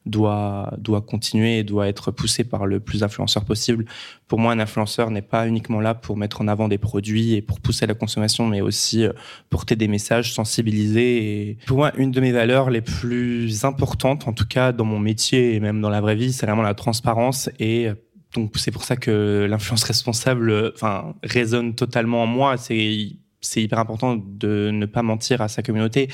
doit 0.05 0.32
doit, 0.77 1.01
continuer 1.01 1.59
et 1.59 1.63
doit 1.63 1.87
être 1.87 2.11
poussé 2.11 2.43
par 2.43 2.65
le 2.65 2.79
plus 2.79 3.01
d'influenceurs 3.01 3.45
possible. 3.45 3.85
Pour 4.27 4.39
moi, 4.39 4.51
un 4.51 4.59
influenceur 4.59 5.11
n'est 5.11 5.21
pas 5.21 5.47
uniquement 5.47 5.81
là 5.81 5.93
pour 5.93 6.17
mettre 6.17 6.41
en 6.41 6.47
avant 6.47 6.67
des 6.67 6.77
produits 6.77 7.33
et 7.33 7.41
pour 7.41 7.59
pousser 7.59 7.85
la 7.85 7.93
consommation, 7.93 8.47
mais 8.47 8.61
aussi 8.61 9.03
euh, 9.03 9.13
porter 9.49 9.75
des 9.75 9.87
messages, 9.87 10.33
sensibiliser. 10.33 11.57
Pour 11.67 11.77
moi, 11.77 11.91
une 11.97 12.11
de 12.11 12.21
mes 12.21 12.31
valeurs 12.31 12.69
les 12.69 12.81
plus 12.81 13.65
importantes, 13.65 14.27
en 14.27 14.33
tout 14.33 14.47
cas 14.47 14.71
dans 14.71 14.85
mon 14.85 14.99
métier 14.99 15.55
et 15.55 15.59
même 15.59 15.81
dans 15.81 15.89
la 15.89 16.01
vraie 16.01 16.15
vie, 16.15 16.33
c'est 16.33 16.45
vraiment 16.45 16.61
la 16.61 16.73
transparence 16.73 17.49
et 17.59 17.87
euh, 17.87 17.95
donc 18.33 18.53
c'est 18.55 18.71
pour 18.71 18.83
ça 18.83 18.95
que 18.95 19.45
l'influence 19.49 19.83
responsable, 19.83 20.49
euh, 20.49 20.71
enfin, 20.75 21.13
résonne 21.23 21.75
totalement 21.75 22.23
en 22.23 22.27
moi. 22.27 22.57
C'est 22.57 23.61
hyper 23.61 23.79
important 23.79 24.15
de 24.15 24.71
ne 24.71 24.85
pas 24.85 25.03
mentir 25.03 25.41
à 25.41 25.47
sa 25.47 25.61
communauté. 25.61 26.09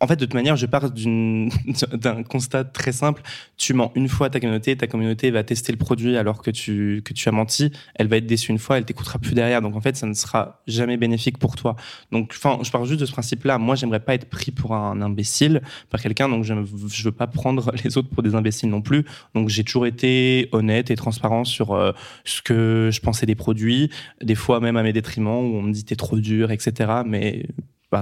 En 0.00 0.06
fait, 0.06 0.16
de 0.16 0.24
toute 0.26 0.34
manière, 0.34 0.56
je 0.56 0.66
pars 0.66 0.90
d'un 1.92 2.22
constat 2.22 2.64
très 2.64 2.92
simple. 2.92 3.22
Tu 3.56 3.72
mens 3.72 3.92
une 3.94 4.08
fois 4.08 4.26
à 4.26 4.30
ta 4.30 4.40
communauté, 4.40 4.76
ta 4.76 4.86
communauté 4.86 5.30
va 5.30 5.42
tester 5.42 5.72
le 5.72 5.78
produit 5.78 6.16
alors 6.16 6.42
que 6.42 6.50
tu, 6.50 7.02
que 7.04 7.14
tu 7.14 7.28
as 7.28 7.32
menti. 7.32 7.72
Elle 7.94 8.08
va 8.08 8.18
être 8.18 8.26
déçue 8.26 8.50
une 8.50 8.58
fois, 8.58 8.76
elle 8.76 8.84
t'écoutera 8.84 9.18
plus 9.18 9.34
derrière. 9.34 9.62
Donc, 9.62 9.74
en 9.74 9.80
fait, 9.80 9.96
ça 9.96 10.06
ne 10.06 10.12
sera 10.12 10.62
jamais 10.66 10.98
bénéfique 10.98 11.38
pour 11.38 11.56
toi. 11.56 11.76
Donc, 12.12 12.34
enfin, 12.36 12.58
je 12.62 12.70
pars 12.70 12.84
juste 12.84 13.00
de 13.00 13.06
ce 13.06 13.12
principe-là. 13.12 13.56
Moi, 13.58 13.74
j'aimerais 13.74 14.00
pas 14.00 14.14
être 14.14 14.28
pris 14.28 14.50
pour 14.50 14.74
un 14.74 15.00
imbécile 15.00 15.62
par 15.88 16.00
quelqu'un. 16.00 16.28
Donc, 16.28 16.44
je 16.44 16.52
ne 16.52 16.62
veux 16.62 17.12
pas 17.12 17.26
prendre 17.26 17.72
les 17.84 17.96
autres 17.96 18.10
pour 18.10 18.22
des 18.22 18.34
imbéciles 18.34 18.68
non 18.68 18.82
plus. 18.82 19.04
Donc, 19.34 19.48
j'ai 19.48 19.64
toujours 19.64 19.86
été 19.86 20.48
honnête 20.52 20.90
et 20.90 20.96
transparent 20.96 21.44
sur 21.44 21.72
euh, 21.72 21.92
ce 22.24 22.42
que 22.42 22.90
je 22.92 23.00
pensais 23.00 23.24
des 23.24 23.34
produits. 23.34 23.90
Des 24.22 24.34
fois, 24.34 24.60
même 24.60 24.76
à 24.76 24.82
mes 24.82 24.92
détriments, 24.92 25.40
où 25.40 25.56
on 25.56 25.62
me 25.62 25.72
dit 25.72 25.84
t'es 25.84 25.96
trop 25.96 26.18
dur, 26.18 26.50
etc. 26.50 27.02
Mais 27.06 27.46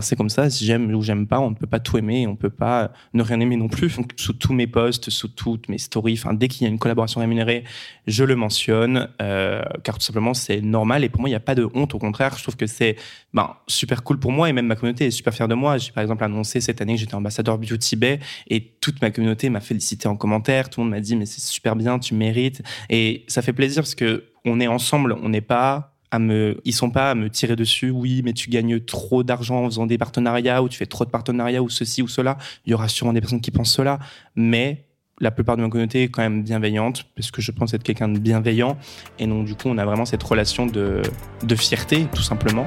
c'est 0.01 0.17
comme 0.17 0.31
ça. 0.31 0.51
Si 0.51 0.65
j'aime 0.65 0.95
ou 0.95 1.03
j'aime 1.03 1.27
pas, 1.27 1.41
on 1.41 1.51
ne 1.51 1.55
peut 1.55 1.67
pas 1.67 1.81
tout 1.81 1.99
aimer, 1.99 2.27
on 2.27 2.33
ne 2.33 2.37
peut 2.37 2.51
pas 2.51 2.93
ne 3.13 3.23
rien 3.23 3.41
aimer 3.41 3.57
non 3.57 3.69
plus. 3.69 3.95
Sous 4.17 4.33
tous 4.33 4.53
mes 4.53 4.67
posts, 4.67 5.11
sous 5.11 5.29
toutes 5.29 5.69
mes 5.69 5.79
stories, 5.79 6.21
dès 6.33 6.49
qu'il 6.49 6.63
y 6.63 6.65
a 6.67 6.69
une 6.69 6.79
collaboration 6.79 7.21
rémunérée, 7.21 7.65
je 8.07 8.25
le 8.25 8.37
mentionne, 8.37 9.09
euh, 9.21 9.63
car 9.83 9.99
tout 9.99 10.05
simplement, 10.05 10.35
c'est 10.35 10.61
normal. 10.61 11.05
Et 11.05 11.09
pour 11.09 11.21
moi, 11.21 11.29
il 11.29 11.33
n'y 11.33 11.37
a 11.37 11.41
pas 11.41 11.55
de 11.55 11.69
honte. 11.75 11.95
Au 11.95 11.99
contraire, 11.99 12.37
je 12.37 12.43
trouve 12.43 12.57
que 12.57 12.67
c'est 12.67 12.97
ben, 13.33 13.57
super 13.67 14.03
cool 14.03 14.19
pour 14.19 14.33
moi 14.33 14.49
et 14.49 14.53
même 14.53 14.67
ma 14.67 14.77
communauté 14.77 15.07
est 15.07 15.11
super 15.11 15.35
fière 15.35 15.49
de 15.49 15.55
moi. 15.55 15.79
J'ai 15.79 15.93
par 15.93 16.03
exemple 16.03 16.25
annoncé 16.25 16.61
cette 16.61 16.81
année 16.81 16.95
que 16.95 17.01
j'étais 17.01 17.15
ambassadeur 17.15 17.59
Beauty 17.59 17.97
Bay 17.97 18.21
et 18.49 18.75
toute 18.81 19.01
ma 19.03 19.11
communauté 19.11 19.51
m'a 19.51 19.61
félicité 19.61 20.09
en 20.09 20.17
commentaire. 20.17 20.71
Tout 20.71 20.81
le 20.81 20.85
monde 20.85 20.95
m'a 20.95 21.01
dit, 21.01 21.17
mais 21.17 21.27
c'est 21.27 21.41
super 21.41 21.77
bien, 21.77 21.99
tu 21.99 22.15
mérites. 22.15 22.63
Et 22.91 23.25
ça 23.29 23.43
fait 23.43 23.53
plaisir 23.53 23.83
parce 23.83 23.95
que 23.95 24.25
on 24.45 24.61
est 24.61 24.67
ensemble, 24.67 25.17
on 25.23 25.31
n'est 25.31 25.41
pas 25.41 25.94
me, 26.19 26.61
ils 26.65 26.73
sont 26.73 26.91
pas 26.91 27.11
à 27.11 27.15
me 27.15 27.31
tirer 27.31 27.57
dessus. 27.57 27.91
Oui, 27.91 28.23
mais 28.25 28.33
tu 28.33 28.51
gagnes 28.51 28.81
trop 28.81 29.23
d'argent 29.23 29.65
en 29.65 29.67
faisant 29.67 29.87
des 29.87 29.99
partenariats 29.99 30.63
ou 30.63 30.69
tu 30.69 30.79
fais 30.79 30.87
trop 30.87 31.05
de 31.05 31.11
partenariats 31.11 31.63
ou 31.63 31.69
ceci 31.69 32.03
ou 32.03 32.09
cela. 32.09 32.39
Il 32.67 32.71
y 32.71 32.75
aura 32.75 32.89
sûrement 32.89 33.13
des 33.13 33.21
personnes 33.21 33.41
qui 33.41 33.51
pensent 33.51 33.73
cela, 33.73 33.99
mais 34.37 34.85
la 35.21 35.31
plupart 35.31 35.57
de 35.57 35.63
ma 35.63 35.69
communauté 35.69 36.05
est 36.05 36.09
quand 36.09 36.23
même 36.23 36.43
bienveillante 36.43 37.05
parce 37.15 37.31
que 37.31 37.41
je 37.41 37.53
pense 37.53 37.73
être 37.73 37.85
quelqu'un 37.85 38.09
de 38.09 38.19
bienveillant 38.19 38.77
et 39.21 39.29
donc 39.29 39.47
du 39.47 39.55
coup 39.55 39.69
on 39.69 39.79
a 39.79 39.85
vraiment 39.85 40.05
cette 40.05 40.23
relation 40.25 40.67
de 40.67 41.03
fierté 41.57 42.09
tout 42.13 42.23
simplement. 42.23 42.67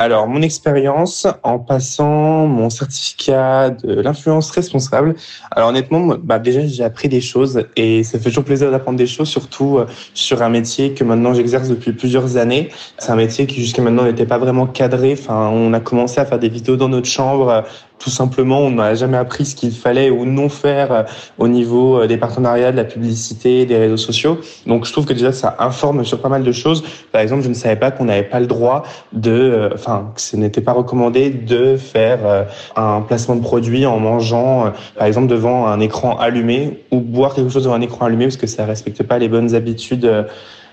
Alors, 0.00 0.28
mon 0.28 0.42
expérience 0.42 1.26
en 1.42 1.58
passant 1.58 2.46
mon 2.46 2.70
certificat 2.70 3.70
de 3.70 4.00
l'influence 4.00 4.48
responsable. 4.52 5.16
Alors, 5.50 5.70
honnêtement, 5.70 6.14
bah, 6.22 6.38
déjà, 6.38 6.64
j'ai 6.64 6.84
appris 6.84 7.08
des 7.08 7.20
choses 7.20 7.64
et 7.74 8.04
ça 8.04 8.20
fait 8.20 8.28
toujours 8.28 8.44
plaisir 8.44 8.70
d'apprendre 8.70 8.96
des 8.96 9.08
choses, 9.08 9.28
surtout 9.28 9.78
euh, 9.78 9.86
sur 10.14 10.40
un 10.42 10.50
métier 10.50 10.94
que 10.94 11.02
maintenant 11.02 11.34
j'exerce 11.34 11.68
depuis 11.68 11.92
plusieurs 11.92 12.36
années. 12.36 12.68
C'est 12.98 13.10
un 13.10 13.16
métier 13.16 13.46
qui 13.46 13.60
jusqu'à 13.60 13.82
maintenant 13.82 14.04
n'était 14.04 14.24
pas 14.24 14.38
vraiment 14.38 14.68
cadré. 14.68 15.16
Enfin, 15.18 15.48
on 15.48 15.72
a 15.72 15.80
commencé 15.80 16.20
à 16.20 16.24
faire 16.24 16.38
des 16.38 16.48
vidéos 16.48 16.76
dans 16.76 16.88
notre 16.88 17.08
chambre 17.08 17.64
tout 17.98 18.10
simplement, 18.10 18.60
on 18.60 18.70
n'a 18.70 18.94
jamais 18.94 19.16
appris 19.16 19.44
ce 19.44 19.54
qu'il 19.54 19.72
fallait 19.72 20.10
ou 20.10 20.24
non 20.24 20.48
faire 20.48 20.92
euh, 20.92 21.02
au 21.38 21.48
niveau 21.48 22.00
euh, 22.00 22.06
des 22.06 22.16
partenariats, 22.16 22.72
de 22.72 22.76
la 22.76 22.84
publicité, 22.84 23.66
des 23.66 23.76
réseaux 23.76 23.96
sociaux. 23.96 24.38
Donc, 24.66 24.86
je 24.86 24.92
trouve 24.92 25.04
que 25.04 25.12
déjà, 25.12 25.32
ça 25.32 25.56
informe 25.58 26.04
sur 26.04 26.20
pas 26.20 26.28
mal 26.28 26.44
de 26.44 26.52
choses. 26.52 26.84
Par 27.12 27.20
exemple, 27.20 27.42
je 27.42 27.48
ne 27.48 27.54
savais 27.54 27.76
pas 27.76 27.90
qu'on 27.90 28.04
n'avait 28.04 28.22
pas 28.22 28.40
le 28.40 28.46
droit 28.46 28.84
de, 29.12 29.32
euh, 29.32 29.70
enfin, 29.74 30.12
que 30.14 30.20
ce 30.20 30.36
n'était 30.36 30.60
pas 30.60 30.72
recommandé 30.72 31.30
de 31.30 31.76
faire 31.76 32.46
un 32.76 33.00
placement 33.02 33.36
de 33.36 33.42
produit 33.42 33.86
en 33.86 33.98
mangeant, 33.98 34.72
par 34.96 35.06
exemple, 35.06 35.26
devant 35.28 35.66
un 35.66 35.80
écran 35.80 36.16
allumé 36.16 36.84
ou 36.90 37.00
boire 37.00 37.34
quelque 37.34 37.50
chose 37.50 37.64
devant 37.64 37.74
un 37.74 37.80
écran 37.80 38.06
allumé 38.06 38.26
parce 38.26 38.36
que 38.36 38.46
ça 38.46 38.64
respecte 38.64 39.02
pas 39.02 39.18
les 39.18 39.28
bonnes 39.28 39.54
habitudes 39.54 40.26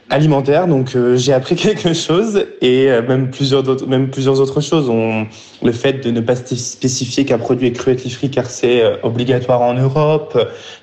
alimentaire. 0.09 0.67
Donc 0.67 0.95
euh, 0.95 1.17
j'ai 1.17 1.33
appris 1.33 1.55
quelque 1.55 1.93
chose 1.93 2.45
et 2.61 2.89
euh, 2.91 3.01
même 3.01 3.31
plusieurs 3.31 3.67
autres, 3.67 3.87
même 3.87 4.09
plusieurs 4.09 4.39
autres 4.39 4.61
choses. 4.61 4.89
On, 4.89 5.27
le 5.63 5.71
fait 5.71 5.93
de 5.93 6.11
ne 6.11 6.21
pas 6.21 6.35
spécifier 6.35 7.25
qu'un 7.25 7.39
produit 7.39 7.67
est 7.67 7.71
cruelty 7.71 8.09
free 8.11 8.29
car 8.29 8.45
c'est 8.45 8.83
euh, 8.83 8.97
obligatoire 9.03 9.61
en 9.61 9.73
Europe. 9.73 10.37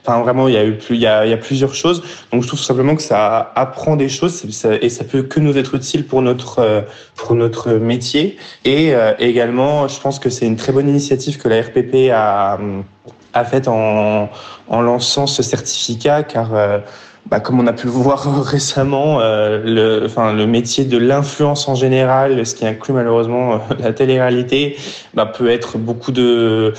Enfin 0.05 0.21
vraiment, 0.23 0.49
il 0.49 0.55
y 0.55 0.57
a 0.57 0.65
eu 0.65 0.77
plus, 0.77 0.97
il 0.97 1.01
y 1.03 1.07
a, 1.07 1.25
il 1.25 1.31
y 1.31 1.35
a 1.35 1.37
plusieurs 1.37 1.75
choses. 1.75 2.03
Donc 2.33 2.43
je 2.43 2.49
trouve 2.49 2.61
simplement 2.61 2.97
que 2.97 3.03
ça 3.03 3.53
apprend 3.55 3.97
des 3.97 4.09
choses 4.09 4.45
et 4.81 4.89
ça 4.89 5.05
peut 5.05 5.23
que 5.23 5.39
nous 5.41 5.57
être 5.57 5.75
utile 5.75 6.05
pour 6.05 6.23
notre 6.23 6.85
pour 7.15 7.35
notre 7.35 7.73
métier. 7.75 8.39
Et 8.65 8.93
également, 9.19 9.87
je 9.87 10.01
pense 10.01 10.19
que 10.19 10.31
c'est 10.31 10.47
une 10.47 10.57
très 10.57 10.73
bonne 10.73 10.89
initiative 10.89 11.39
que 11.39 11.49
la 11.49 11.63
RPP 11.63 12.11
a 12.13 12.59
a 13.35 13.45
faite 13.45 13.69
en, 13.69 14.29
en 14.69 14.81
lançant 14.81 15.27
ce 15.27 15.43
certificat 15.43 16.23
car 16.23 16.51
bah, 17.27 17.41
comme 17.41 17.61
on 17.61 17.67
a 17.67 17.73
pu 17.73 17.87
le 17.87 17.93
voir 17.93 18.45
récemment, 18.45 19.21
euh, 19.21 19.63
le, 19.65 20.07
enfin, 20.07 20.33
le 20.33 20.47
métier 20.47 20.85
de 20.85 20.99
l'influence 20.99 21.69
en 21.69 21.75
général, 21.75 22.45
ce 22.47 22.55
qui 22.55 22.67
inclut 22.67 22.93
malheureusement 22.93 23.55
euh, 23.55 23.59
la 23.81 23.93
télé-réalité, 23.93 24.77
bah, 25.15 25.27
peut 25.27 25.51
être 25.51 25.79
beaucoup 25.79 26.13
de 26.13 26.75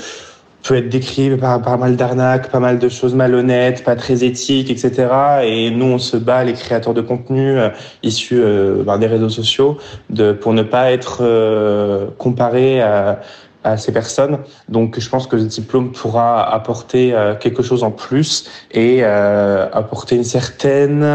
peut 0.64 0.76
être 0.76 0.90
décrit 0.90 1.36
par 1.36 1.62
pas 1.62 1.78
mal 1.78 1.96
d'arnaques, 1.96 2.50
pas 2.50 2.60
mal 2.60 2.80
de 2.80 2.90
choses 2.90 3.14
malhonnêtes, 3.14 3.84
pas 3.84 3.96
très 3.96 4.24
éthiques, 4.24 4.72
etc. 4.72 5.10
Et 5.44 5.70
nous, 5.72 5.86
on 5.86 6.00
se 6.00 6.18
bat, 6.18 6.44
les 6.44 6.54
créateurs 6.54 6.94
de 6.94 7.02
contenu 7.02 7.58
euh, 7.58 7.70
issus 8.02 8.40
euh, 8.42 8.84
bah, 8.84 8.98
des 8.98 9.08
réseaux 9.08 9.30
sociaux, 9.30 9.78
de, 10.10 10.32
pour 10.32 10.54
ne 10.54 10.64
pas 10.64 10.92
être 10.92 11.20
euh, 11.22 12.08
comparés 12.18 12.82
à, 12.82 13.20
à 13.64 13.78
ces 13.78 13.92
personnes. 13.92 14.40
Donc, 14.70 15.00
je 15.00 15.10
pense 15.10 15.28
que 15.28 15.36
le 15.36 15.44
diplôme 15.44 15.92
pourra 15.92 16.54
apporter 16.54 17.14
euh, 17.14 17.36
quelque 17.36 17.64
chose 17.64 17.84
en 17.84 17.92
plus 17.92 18.50
et 18.72 19.00
euh, 19.02 19.68
apporter 19.72 20.16
une 20.16 20.24
certaine 20.24 21.06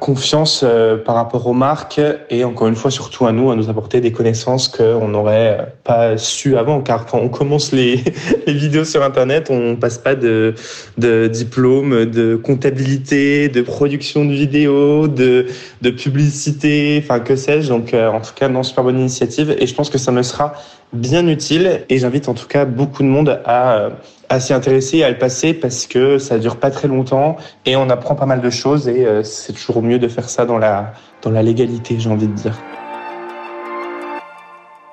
confiance 0.00 0.62
euh, 0.64 0.96
par 0.96 1.14
rapport 1.14 1.46
aux 1.46 1.52
marques 1.52 2.00
et 2.30 2.44
encore 2.44 2.68
une 2.68 2.76
fois, 2.76 2.90
surtout 2.90 3.26
à 3.26 3.32
nous, 3.32 3.50
à 3.50 3.56
nous 3.56 3.68
apporter 3.68 4.00
des 4.00 4.12
connaissances 4.12 4.68
qu'on 4.68 5.08
n'aurait 5.08 5.74
pas 5.84 6.16
su 6.16 6.56
avant. 6.56 6.80
Car 6.80 7.06
quand 7.06 7.18
on 7.18 7.28
commence 7.28 7.72
les, 7.72 8.02
les, 8.46 8.54
vidéos 8.54 8.84
sur 8.84 9.02
Internet, 9.02 9.48
on 9.50 9.76
passe 9.76 9.98
pas 9.98 10.14
de, 10.14 10.54
de 10.96 11.26
diplôme, 11.26 12.06
de 12.06 12.36
comptabilité, 12.36 13.48
de 13.48 13.62
production 13.62 14.24
de 14.24 14.32
vidéos, 14.32 15.08
de, 15.08 15.46
de 15.82 15.90
publicité, 15.90 17.00
enfin 17.02 17.20
que 17.20 17.36
sais-je. 17.36 17.68
Donc, 17.68 17.94
en 17.94 18.20
tout 18.20 18.32
cas, 18.34 18.48
non, 18.48 18.62
super 18.62 18.84
bonne 18.84 18.98
initiative 18.98 19.54
et 19.58 19.66
je 19.66 19.74
pense 19.74 19.90
que 19.90 19.98
ça 19.98 20.12
me 20.12 20.22
sera 20.22 20.54
bien 20.92 21.26
utile 21.26 21.84
et 21.88 21.98
j'invite 21.98 22.28
en 22.28 22.34
tout 22.34 22.46
cas 22.46 22.64
beaucoup 22.64 23.02
de 23.02 23.08
monde 23.08 23.40
à, 23.44 23.90
à 24.28 24.40
s'y 24.40 24.52
intéresser 24.52 24.98
et 24.98 25.04
à 25.04 25.10
le 25.10 25.18
passer 25.18 25.54
parce 25.54 25.86
que 25.86 26.18
ça 26.18 26.38
dure 26.38 26.56
pas 26.56 26.70
très 26.70 26.88
longtemps 26.88 27.36
et 27.66 27.76
on 27.76 27.90
apprend 27.90 28.14
pas 28.14 28.26
mal 28.26 28.40
de 28.40 28.50
choses 28.50 28.88
et 28.88 29.06
euh, 29.06 29.22
c'est 29.22 29.52
toujours 29.52 29.82
mieux 29.82 29.98
de 29.98 30.08
faire 30.08 30.28
ça 30.28 30.46
dans 30.46 30.58
la, 30.58 30.92
dans 31.22 31.30
la 31.30 31.42
légalité, 31.42 31.98
j'ai 31.98 32.10
envie 32.10 32.28
de 32.28 32.32
dire. 32.32 32.58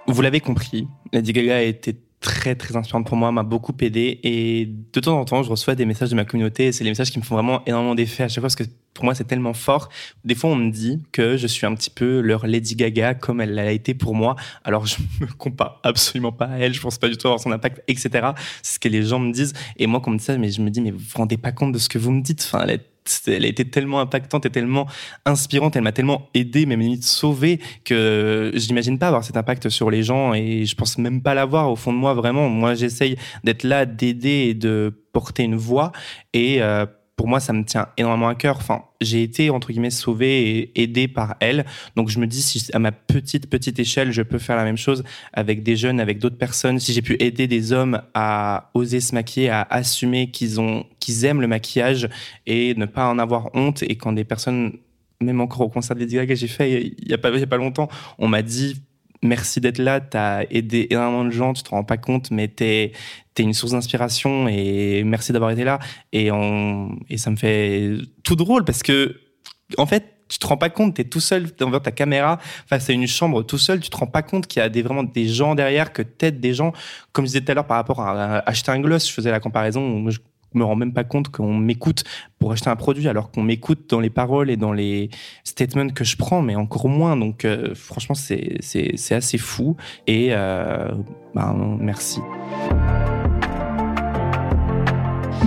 Vous 0.07 0.21
l'avez 0.21 0.39
compris, 0.39 0.87
Lady 1.13 1.33
Gaga 1.33 1.57
a 1.57 1.61
été 1.61 1.95
très 2.25 2.55
très 2.55 2.75
inspirante 2.75 3.05
pour 3.05 3.17
moi, 3.17 3.31
m'a 3.31 3.43
beaucoup 3.43 3.73
aidé 3.81 4.19
et 4.23 4.65
de 4.65 4.99
temps 4.99 5.19
en 5.19 5.25
temps 5.25 5.43
je 5.43 5.49
reçois 5.49 5.75
des 5.75 5.85
messages 5.85 6.09
de 6.09 6.15
ma 6.15 6.25
communauté 6.25 6.71
c'est 6.71 6.83
les 6.83 6.89
messages 6.89 7.11
qui 7.11 7.19
me 7.19 7.23
font 7.23 7.35
vraiment 7.35 7.63
énormément 7.67 7.93
d'effet 7.93 8.23
à 8.23 8.27
chaque 8.27 8.41
fois 8.41 8.43
parce 8.43 8.55
que 8.55 8.63
pour 8.95 9.05
moi 9.05 9.13
c'est 9.13 9.25
tellement 9.25 9.53
fort. 9.53 9.89
Des 10.23 10.33
fois 10.33 10.49
on 10.49 10.55
me 10.55 10.71
dit 10.71 11.03
que 11.11 11.37
je 11.37 11.45
suis 11.45 11.67
un 11.67 11.75
petit 11.75 11.91
peu 11.91 12.21
leur 12.21 12.47
Lady 12.47 12.75
Gaga 12.75 13.13
comme 13.13 13.41
elle 13.41 13.53
l'a 13.53 13.71
été 13.71 13.93
pour 13.93 14.15
moi. 14.15 14.35
Alors 14.63 14.87
je 14.87 14.95
me 15.21 15.27
compare 15.27 15.79
absolument 15.83 16.31
pas 16.31 16.45
à 16.45 16.57
elle, 16.57 16.73
je 16.73 16.81
pense 16.81 16.97
pas 16.97 17.09
du 17.09 17.17
tout 17.17 17.27
avoir 17.27 17.39
son 17.39 17.51
impact, 17.51 17.83
etc. 17.87 18.31
C'est 18.63 18.75
ce 18.75 18.79
que 18.79 18.89
les 18.89 19.03
gens 19.03 19.19
me 19.19 19.31
disent 19.31 19.53
et 19.77 19.85
moi 19.85 20.01
quand 20.01 20.09
on 20.09 20.13
me 20.15 20.17
dit 20.17 20.25
ça, 20.25 20.35
mais 20.37 20.49
je 20.49 20.61
me 20.61 20.71
dis 20.71 20.81
mais 20.81 20.91
vous 20.91 20.97
vous 20.97 21.17
rendez 21.17 21.37
pas 21.37 21.51
compte 21.51 21.73
de 21.73 21.77
ce 21.77 21.89
que 21.89 21.99
vous 21.99 22.11
me 22.11 22.21
dites. 22.21 22.43
Enfin 22.51 22.65
elle 23.27 23.45
a 23.45 23.47
été 23.47 23.65
tellement 23.65 23.99
impactante 23.99 24.45
et 24.45 24.49
tellement 24.49 24.87
inspirante, 25.25 25.75
elle 25.75 25.83
m'a 25.83 25.91
tellement 25.91 26.29
aidé, 26.33 26.65
même 26.65 26.79
limite 26.79 27.03
sauvé, 27.03 27.59
que 27.83 28.51
je 28.53 28.67
n'imagine 28.67 28.97
pas 28.97 29.07
avoir 29.07 29.23
cet 29.23 29.37
impact 29.37 29.69
sur 29.69 29.91
les 29.91 30.03
gens 30.03 30.33
et 30.33 30.65
je 30.65 30.75
pense 30.75 30.97
même 30.97 31.21
pas 31.21 31.33
l'avoir 31.33 31.71
au 31.71 31.75
fond 31.75 31.93
de 31.93 31.97
moi 31.97 32.13
vraiment. 32.13 32.49
Moi, 32.49 32.73
j'essaye 32.73 33.17
d'être 33.43 33.63
là, 33.63 33.85
d'aider 33.85 34.47
et 34.49 34.53
de 34.53 34.93
porter 35.13 35.43
une 35.43 35.55
voix 35.55 35.91
et 36.33 36.61
euh, 36.61 36.85
pour 37.15 37.27
moi, 37.27 37.39
ça 37.39 37.53
me 37.53 37.63
tient 37.63 37.87
énormément 37.97 38.27
à 38.27 38.35
cœur. 38.35 38.57
Enfin, 38.57 38.83
j'ai 38.99 39.23
été 39.23 39.49
entre 39.49 39.71
guillemets 39.71 39.89
sauvé 39.89 40.49
et 40.49 40.81
aidé 40.81 41.07
par 41.07 41.35
elle. 41.39 41.65
Donc 41.95 42.09
je 42.09 42.19
me 42.19 42.27
dis 42.27 42.41
si 42.41 42.69
à 42.73 42.79
ma 42.79 42.91
petite 42.91 43.49
petite 43.49 43.79
échelle, 43.79 44.11
je 44.11 44.21
peux 44.21 44.37
faire 44.37 44.57
la 44.57 44.63
même 44.63 44.77
chose 44.77 45.03
avec 45.31 45.63
des 45.63 45.77
jeunes, 45.77 45.99
avec 45.99 46.19
d'autres 46.19 46.37
personnes. 46.37 46.79
Si 46.79 46.93
j'ai 46.93 47.01
pu 47.01 47.15
aider 47.19 47.47
des 47.47 47.71
hommes 47.71 48.01
à 48.13 48.69
oser 48.73 48.99
se 48.99 49.15
maquiller, 49.15 49.49
à 49.49 49.61
assumer 49.69 50.29
qu'ils 50.31 50.59
ont 50.59 50.85
qu'ils 50.99 51.23
aiment 51.25 51.41
le 51.41 51.47
maquillage 51.47 52.09
et 52.45 52.73
ne 52.75 52.85
pas 52.85 53.07
en 53.07 53.17
avoir 53.17 53.49
honte. 53.55 53.83
Et 53.83 53.95
quand 53.95 54.11
des 54.11 54.25
personnes, 54.25 54.77
même 55.21 55.39
encore 55.39 55.61
au 55.61 55.69
concert 55.69 55.95
de 55.95 56.01
Lady 56.01 56.15
Gaga 56.15 56.33
que 56.33 56.39
j'ai 56.39 56.47
fait 56.47 56.93
il 56.97 57.09
y 57.09 57.13
a 57.13 57.17
pas 57.17 57.31
pas 57.45 57.57
longtemps, 57.57 57.87
on 58.17 58.27
m'a 58.27 58.41
dit 58.41 58.75
merci 59.23 59.59
d'être 59.59 59.79
là, 59.79 59.99
tu 59.99 60.17
as 60.17 60.45
aidé 60.51 60.87
énormément 60.89 61.25
de 61.25 61.31
gens, 61.31 61.53
tu 61.53 61.63
te 61.63 61.69
rends 61.69 61.83
pas 61.83 61.97
compte, 61.97 62.31
mais 62.31 62.47
tu 62.47 62.91
es, 63.37 63.43
une 63.43 63.53
source 63.53 63.73
d'inspiration 63.73 64.47
et 64.47 65.03
merci 65.05 65.31
d'avoir 65.31 65.51
été 65.51 65.63
là. 65.63 65.79
Et, 66.11 66.31
on, 66.31 66.97
et 67.09 67.17
ça 67.17 67.29
me 67.31 67.35
fait 67.35 67.97
tout 68.23 68.35
drôle 68.35 68.65
parce 68.65 68.83
que, 68.83 69.15
en 69.77 69.85
fait, 69.85 70.15
tu 70.27 70.39
te 70.39 70.47
rends 70.47 70.57
pas 70.57 70.69
compte, 70.69 70.95
tu 70.95 71.01
es 71.01 71.05
tout 71.05 71.19
seul 71.19 71.47
devant 71.57 71.79
ta 71.79 71.91
caméra 71.91 72.39
face 72.67 72.89
à 72.89 72.93
une 72.93 73.07
chambre 73.07 73.43
tout 73.43 73.57
seul, 73.57 73.79
tu 73.79 73.89
te 73.89 73.97
rends 73.97 74.07
pas 74.07 74.23
compte 74.23 74.47
qu'il 74.47 74.59
y 74.59 74.63
a 74.63 74.69
des, 74.69 74.81
vraiment 74.81 75.03
des 75.03 75.27
gens 75.27 75.55
derrière, 75.55 75.93
que 75.93 76.01
t'aides 76.01 76.39
des 76.39 76.53
gens. 76.53 76.73
Comme 77.11 77.25
je 77.25 77.31
disais 77.31 77.41
tout 77.41 77.51
à 77.51 77.55
l'heure 77.55 77.67
par 77.67 77.77
rapport 77.77 78.01
à, 78.01 78.39
acheter 78.49 78.71
un 78.71 78.79
gloss, 78.79 79.07
je 79.07 79.13
faisais 79.13 79.31
la 79.31 79.39
comparaison, 79.39 80.09
je 80.09 80.19
me 80.53 80.63
rends 80.63 80.75
même 80.75 80.93
pas 80.93 81.03
compte 81.03 81.29
qu'on 81.29 81.53
m'écoute 81.53 82.03
pour 82.39 82.51
acheter 82.51 82.69
un 82.69 82.75
produit, 82.75 83.07
alors 83.07 83.31
qu'on 83.31 83.43
m'écoute 83.43 83.89
dans 83.89 83.99
les 83.99 84.09
paroles 84.09 84.49
et 84.49 84.57
dans 84.57 84.73
les 84.73 85.09
statements 85.43 85.89
que 85.89 86.03
je 86.03 86.17
prends, 86.17 86.41
mais 86.41 86.55
encore 86.55 86.87
moins. 86.87 87.17
Donc, 87.17 87.45
euh, 87.45 87.75
franchement, 87.75 88.15
c'est 88.15 89.11
assez 89.11 89.37
fou. 89.37 89.75
Et 90.07 90.29
euh, 90.31 90.91
ben, 91.33 91.77
merci. 91.79 92.19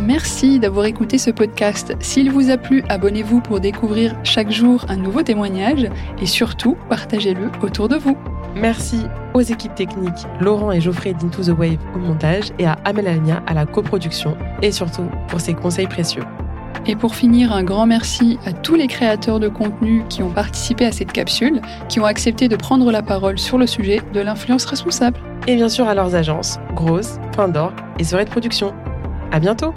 Merci 0.09 0.59
d'avoir 0.59 0.87
écouté 0.87 1.19
ce 1.19 1.31
podcast. 1.31 1.95
S'il 2.01 2.33
vous 2.33 2.49
a 2.49 2.57
plu, 2.57 2.83
abonnez-vous 2.89 3.43
pour 3.43 3.61
découvrir 3.61 4.17
chaque 4.25 4.51
jour 4.51 4.87
un 4.89 4.97
nouveau 4.97 5.23
témoignage 5.23 5.87
et 6.19 6.25
surtout, 6.25 6.79
partagez-le 6.89 7.51
autour 7.61 7.91
de 7.91 7.97
vous. 7.97 8.17
Merci 8.57 9.03
aux 9.35 9.43
équipes 9.43 9.75
techniques 9.75 10.27
Laurent 10.41 10.73
et 10.73 10.81
Geoffrey 10.81 11.13
d'Into 11.13 11.43
the 11.43 11.59
Wave 11.59 11.77
au 11.95 11.99
montage 11.99 12.53
et 12.59 12.65
à 12.65 12.79
Amel 12.87 13.07
Alnia 13.07 13.43
à 13.47 13.53
la 13.53 13.67
coproduction 13.67 14.35
et 14.63 14.73
surtout 14.73 15.05
pour 15.29 15.43
ses 15.43 15.53
conseils 15.53 15.89
précieux. 15.89 16.25
Et 16.87 16.97
pour 16.97 17.15
finir, 17.15 17.53
un 17.53 17.63
grand 17.63 17.85
merci 17.85 18.39
à 18.47 18.55
tous 18.55 18.77
les 18.77 18.87
créateurs 18.87 19.41
de 19.41 19.49
contenu 19.49 20.05
qui 20.09 20.23
ont 20.23 20.31
participé 20.31 20.87
à 20.87 20.93
cette 20.93 21.13
capsule, 21.13 21.61
qui 21.91 22.01
ont 22.01 22.07
accepté 22.07 22.49
de 22.49 22.57
prendre 22.57 22.91
la 22.91 23.03
parole 23.03 23.39
sur 23.39 23.59
le 23.59 23.67
sujet 23.67 24.01
de 24.15 24.21
l'influence 24.21 24.65
responsable. 24.65 25.21
Et 25.47 25.57
bien 25.57 25.69
sûr 25.69 25.87
à 25.87 25.95
leurs 25.95 26.15
agences, 26.15 26.59
Grosse, 26.75 27.19
Fin 27.37 27.49
d'Or 27.49 27.75
et 27.99 28.05
Soirée 28.05 28.25
de 28.25 28.31
Production. 28.31 28.73
À 29.33 29.39
bientôt! 29.39 29.75